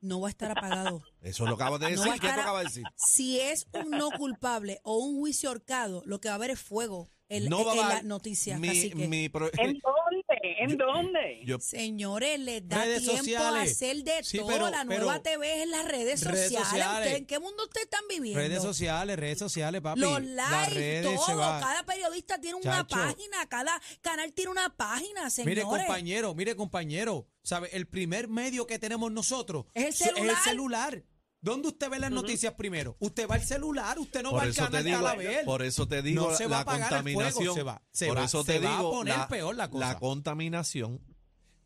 No 0.00 0.20
va 0.20 0.28
a 0.28 0.30
estar 0.30 0.50
apagado. 0.50 1.02
Eso 1.20 1.46
lo 1.46 1.54
acabas 1.54 1.78
de 1.78 1.90
No 1.94 2.02
decir. 2.02 2.12
a 2.12 2.18
¿Qué 2.18 2.26
a- 2.28 2.40
acabas 2.42 2.62
de 2.62 2.68
decir? 2.70 2.84
Si 2.96 3.38
es 3.38 3.68
un 3.72 3.90
no 3.90 4.10
culpable 4.10 4.80
o 4.82 4.96
un 4.98 5.16
juicio 5.20 5.50
ahorcado, 5.50 6.02
lo 6.06 6.20
que 6.20 6.28
va 6.28 6.34
a 6.34 6.36
haber 6.36 6.50
es 6.50 6.60
fuego 6.60 7.10
en, 7.30 7.48
No 7.48 7.64
va 7.64 7.72
a 7.72 7.74
en 7.76 7.80
haber- 7.80 7.94
las 7.94 8.04
noticias. 8.04 8.60
Mi, 8.60 8.68
así 8.68 8.90
que, 8.90 9.08
mi 9.08 9.28
pro- 9.30 9.50
¿En 9.56 9.78
dónde? 9.82 10.56
¿En 10.58 10.76
dónde? 10.76 11.40
yo- 11.46 11.58
señores, 11.60 12.38
les 12.38 12.68
da 12.68 12.84
Redes 12.84 13.02
tiempo 13.08 13.42
a 13.42 13.62
hacer 13.62 14.04
de 14.04 14.22
Sí, 14.22 14.38
todo. 14.38 14.48
pero- 14.48 14.68
la 14.70 14.84
nueva 14.84 15.22
pero- 15.22 15.38
TV 15.40 15.56
es 15.56 15.62
en 15.62 15.70
las 15.70 15.84
redes 15.86 16.22
Redes 16.24 16.42
sociales. 16.44 16.68
sociales. 16.68 16.98
¿Ustedes 16.98 17.18
¿En 17.20 17.26
qué 17.26 17.38
mundo 17.38 17.64
ustedes 17.64 17.84
están 17.86 18.04
viviendo? 18.08 18.38
Redes 18.40 18.62
sociales, 18.62 19.18
redes 19.18 19.38
sociales, 19.38 19.80
papi. 19.80 20.00
Los 20.00 20.22
likes, 20.22 21.02
se 21.02 21.02
todo. 21.02 21.36
va. 21.38 21.60
Cada 21.60 21.82
periodista 21.84 22.38
tiene 22.40 22.56
una 22.56 22.86
página, 22.86 23.46
cada 23.48 23.80
canal 24.02 24.32
tiene 24.32 24.50
una 24.50 24.76
página, 24.76 25.30
señores. 25.30 25.56
Mire, 25.56 25.62
compañero, 25.62 26.34
mire, 26.34 26.56
compañero. 26.56 27.26
¿Sabe? 27.42 27.70
El 27.72 27.86
primer 27.86 28.28
medio 28.28 28.66
que 28.66 28.78
tenemos 28.78 29.10
nosotros 29.10 29.64
Es 29.72 30.02
el 30.02 30.28
el 30.28 30.36
celular. 30.36 31.02
¿Dónde 31.42 31.68
usted 31.68 31.88
ve 31.88 31.98
las 31.98 32.10
noticias 32.10 32.52
primero? 32.54 32.96
Usted 33.00 33.26
va 33.28 33.36
al 33.36 33.42
celular, 33.44 33.98
usted 33.98 34.22
no 34.22 34.32
va 34.32 34.42
al 34.42 34.54
canal 34.54 34.84
digo, 34.84 35.06
a 35.06 35.14
ver. 35.16 35.44
por 35.46 35.62
eso 35.62 35.88
te 35.88 36.02
digo 36.02 36.30
No 36.30 36.36
se 36.36 36.46
va 36.46 36.50
la 36.50 36.56
a 36.58 36.60
el 36.60 36.66
fuego, 36.66 36.80
contaminación. 36.80 37.54
se 37.54 37.62
va- 37.62 37.82
se 37.90 38.06
por 38.08 38.18
va- 38.18 38.24
eso 38.24 38.44
se 38.44 38.52
te 38.52 38.58
va 38.58 38.74
a 38.74 38.76
digo 38.78 38.90
poner 38.90 39.26
peor 39.28 39.56
la 39.56 39.70
cosa. 39.70 39.98
contaminación, 39.98 41.00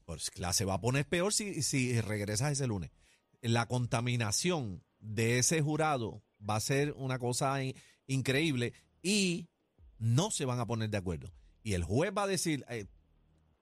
pues 0.05 0.31
la 0.39 0.53
se 0.53 0.65
va 0.65 0.75
a 0.75 0.81
poner 0.81 1.09
peor 1.09 1.33
si, 1.33 1.63
si 1.63 2.01
regresas 2.01 2.53
ese 2.53 2.67
lunes. 2.69 2.91
La 3.41 3.67
contaminación 3.67 4.85
de 5.01 5.39
ese 5.41 5.61
jurado 5.61 6.23
va 6.49 6.57
a 6.57 6.61
ser 6.61 6.93
una 6.97 7.19
cosa 7.19 7.63
in- 7.63 7.75
increíble 8.07 8.75
y 9.03 9.49
no 9.99 10.31
se 10.31 10.45
van 10.45 10.61
a 10.61 10.67
poner 10.67 10.89
de 10.91 10.99
acuerdo. 10.99 11.33
Y 11.65 11.73
el 11.73 11.83
juez 11.83 12.13
va 12.17 12.23
a 12.25 12.27
decir, 12.29 12.65
eh, 12.69 12.87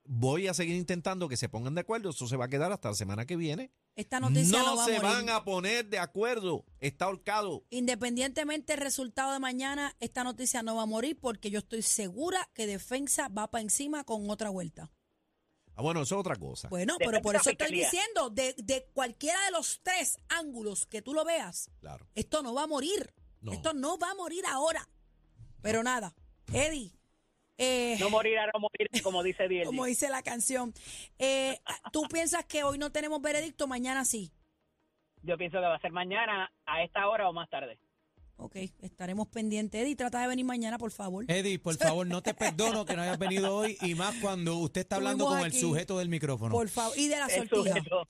voy 0.05 0.47
a 0.47 0.53
seguir 0.53 0.75
intentando 0.75 1.27
que 1.27 1.37
se 1.37 1.49
pongan 1.49 1.73
de 1.75 1.81
acuerdo, 1.81 2.11
eso 2.11 2.27
se 2.27 2.35
va 2.37 2.45
a 2.45 2.49
quedar 2.49 2.71
hasta 2.71 2.89
la 2.89 2.95
semana 2.95 3.25
que 3.25 3.35
viene. 3.35 3.71
Esta 3.95 4.19
noticia 4.19 4.57
no, 4.59 4.65
no 4.71 4.75
va 4.77 4.85
se 4.85 4.95
a 4.97 5.01
morir. 5.01 5.15
van 5.15 5.29
a 5.29 5.43
poner 5.43 5.85
de 5.87 5.99
acuerdo, 5.99 6.65
está 6.79 7.05
ahorcado. 7.05 7.63
Independientemente 7.69 8.73
del 8.73 8.81
resultado 8.81 9.33
de 9.33 9.39
mañana, 9.39 9.95
esta 9.99 10.23
noticia 10.23 10.63
no 10.63 10.75
va 10.75 10.83
a 10.83 10.87
morir 10.87 11.19
porque 11.19 11.51
yo 11.51 11.59
estoy 11.59 11.83
segura 11.83 12.49
que 12.55 12.65
defensa 12.65 13.27
va 13.29 13.51
para 13.51 13.61
encima 13.61 14.03
con 14.03 14.29
otra 14.31 14.49
vuelta. 14.49 14.89
Ah, 15.75 15.81
bueno, 15.81 16.01
eso 16.03 16.15
es 16.15 16.19
otra 16.19 16.35
cosa. 16.35 16.69
Bueno, 16.69 16.95
pero 16.99 17.21
por 17.21 17.35
eso 17.35 17.49
estoy 17.51 17.71
diciendo, 17.71 18.29
de, 18.29 18.53
de 18.57 18.87
cualquiera 18.93 19.43
de 19.45 19.51
los 19.51 19.79
tres 19.83 20.17
ángulos 20.29 20.85
que 20.87 21.01
tú 21.01 21.13
lo 21.13 21.23
veas, 21.25 21.69
Claro. 21.79 22.07
esto 22.15 22.41
no 22.43 22.53
va 22.53 22.63
a 22.63 22.67
morir. 22.67 23.13
No. 23.41 23.51
Esto 23.53 23.73
no 23.73 23.97
va 23.97 24.11
a 24.11 24.15
morir 24.15 24.43
ahora. 24.47 24.87
Pero 25.61 25.83
nada, 25.83 26.15
Eddie, 26.51 26.93
eh, 27.57 27.95
No 27.99 28.09
morir 28.09 28.37
a 28.39 28.45
no 28.47 28.59
morir, 28.59 28.89
como 29.03 29.23
dice 29.23 29.47
Diel. 29.47 29.65
como 29.65 29.85
dice 29.85 30.09
la 30.09 30.21
canción, 30.23 30.73
eh, 31.19 31.59
¿tú 31.91 32.03
piensas 32.11 32.45
que 32.45 32.63
hoy 32.63 32.77
no 32.77 32.91
tenemos 32.91 33.21
veredicto, 33.21 33.67
mañana 33.67 34.05
sí? 34.05 34.31
Yo 35.21 35.37
pienso 35.37 35.57
que 35.57 35.65
va 35.65 35.75
a 35.75 35.79
ser 35.79 35.91
mañana 35.91 36.51
a 36.65 36.83
esta 36.83 37.07
hora 37.07 37.29
o 37.29 37.33
más 37.33 37.49
tarde. 37.49 37.77
Ok, 38.35 38.55
estaremos 38.81 39.27
pendientes. 39.27 39.81
Eddie, 39.81 39.95
trata 39.95 40.19
de 40.21 40.27
venir 40.27 40.43
mañana, 40.43 40.77
por 40.77 40.91
favor. 40.91 41.23
Eddie, 41.29 41.59
por 41.59 41.75
favor, 41.77 42.05
no 42.07 42.21
te 42.21 42.33
perdono 42.33 42.83
que 42.83 42.95
no 42.95 43.03
hayas 43.03 43.19
venido 43.19 43.55
hoy 43.55 43.77
y 43.81 43.95
más 43.95 44.15
cuando 44.15 44.57
usted 44.57 44.81
está 44.81 44.95
hablando 44.97 45.25
con 45.27 45.39
el 45.39 45.53
sujeto 45.53 45.99
del 45.99 46.09
micrófono. 46.09 46.51
Por 46.51 46.67
favor. 46.67 46.97
Y 46.97 47.07
de 47.07 47.17
la 47.17 47.27
El 47.27 47.47
sortija. 47.47 47.75
sujeto. 47.77 48.07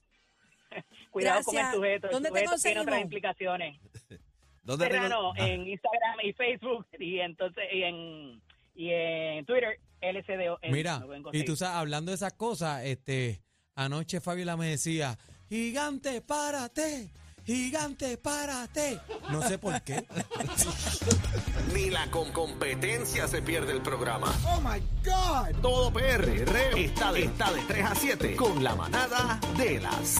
Cuidado 1.10 1.44
con 1.44 1.56
el 1.56 1.66
sujeto. 1.72 2.06
El 2.08 2.12
¿Dónde 2.12 2.30
te 2.30 2.38
sujeto 2.40 2.40
tiene 2.40 2.46
conseguimos? 2.50 2.82
otras 2.86 3.00
implicaciones. 3.02 3.80
¿Dónde 4.64 4.88
te- 4.88 4.96
Ah, 4.96 5.32
en 5.36 5.68
Instagram 5.68 6.18
y 6.24 6.32
Facebook 6.32 6.86
y 6.98 7.20
entonces 7.20 7.64
y 7.72 7.82
en 7.82 8.42
y 8.74 8.90
en 8.90 9.44
Twitter 9.46 9.78
LCDO. 10.00 10.58
Mira, 10.70 11.02
y 11.32 11.44
tú 11.44 11.56
sabes, 11.56 11.76
hablando 11.76 12.10
de 12.10 12.16
esas 12.16 12.34
cosas, 12.34 12.84
este, 12.84 13.40
anoche 13.74 14.20
Fabiola 14.20 14.56
me 14.56 14.66
decía, 14.66 15.18
gigante, 15.48 16.20
párate, 16.20 17.10
gigante, 17.44 18.16
párate. 18.18 19.00
No 19.30 19.42
sé 19.42 19.58
por 19.58 19.80
qué. 19.82 20.04
Ni 21.74 21.90
la 21.90 22.10
con 22.10 22.30
competencia 22.32 23.26
se 23.28 23.42
pierde 23.42 23.72
el 23.72 23.80
programa. 23.80 24.32
Oh 24.46 24.60
my 24.60 24.80
God. 25.04 25.60
Todo 25.60 25.92
PR 25.92 26.28
está 26.76 27.12
de, 27.12 27.24
está 27.24 27.52
de 27.52 27.62
3 27.62 27.84
a 27.84 27.94
7 27.94 28.36
con 28.36 28.62
la 28.62 28.74
manada 28.74 29.40
de 29.56 29.80
la 29.80 29.92
Z. 29.92 30.12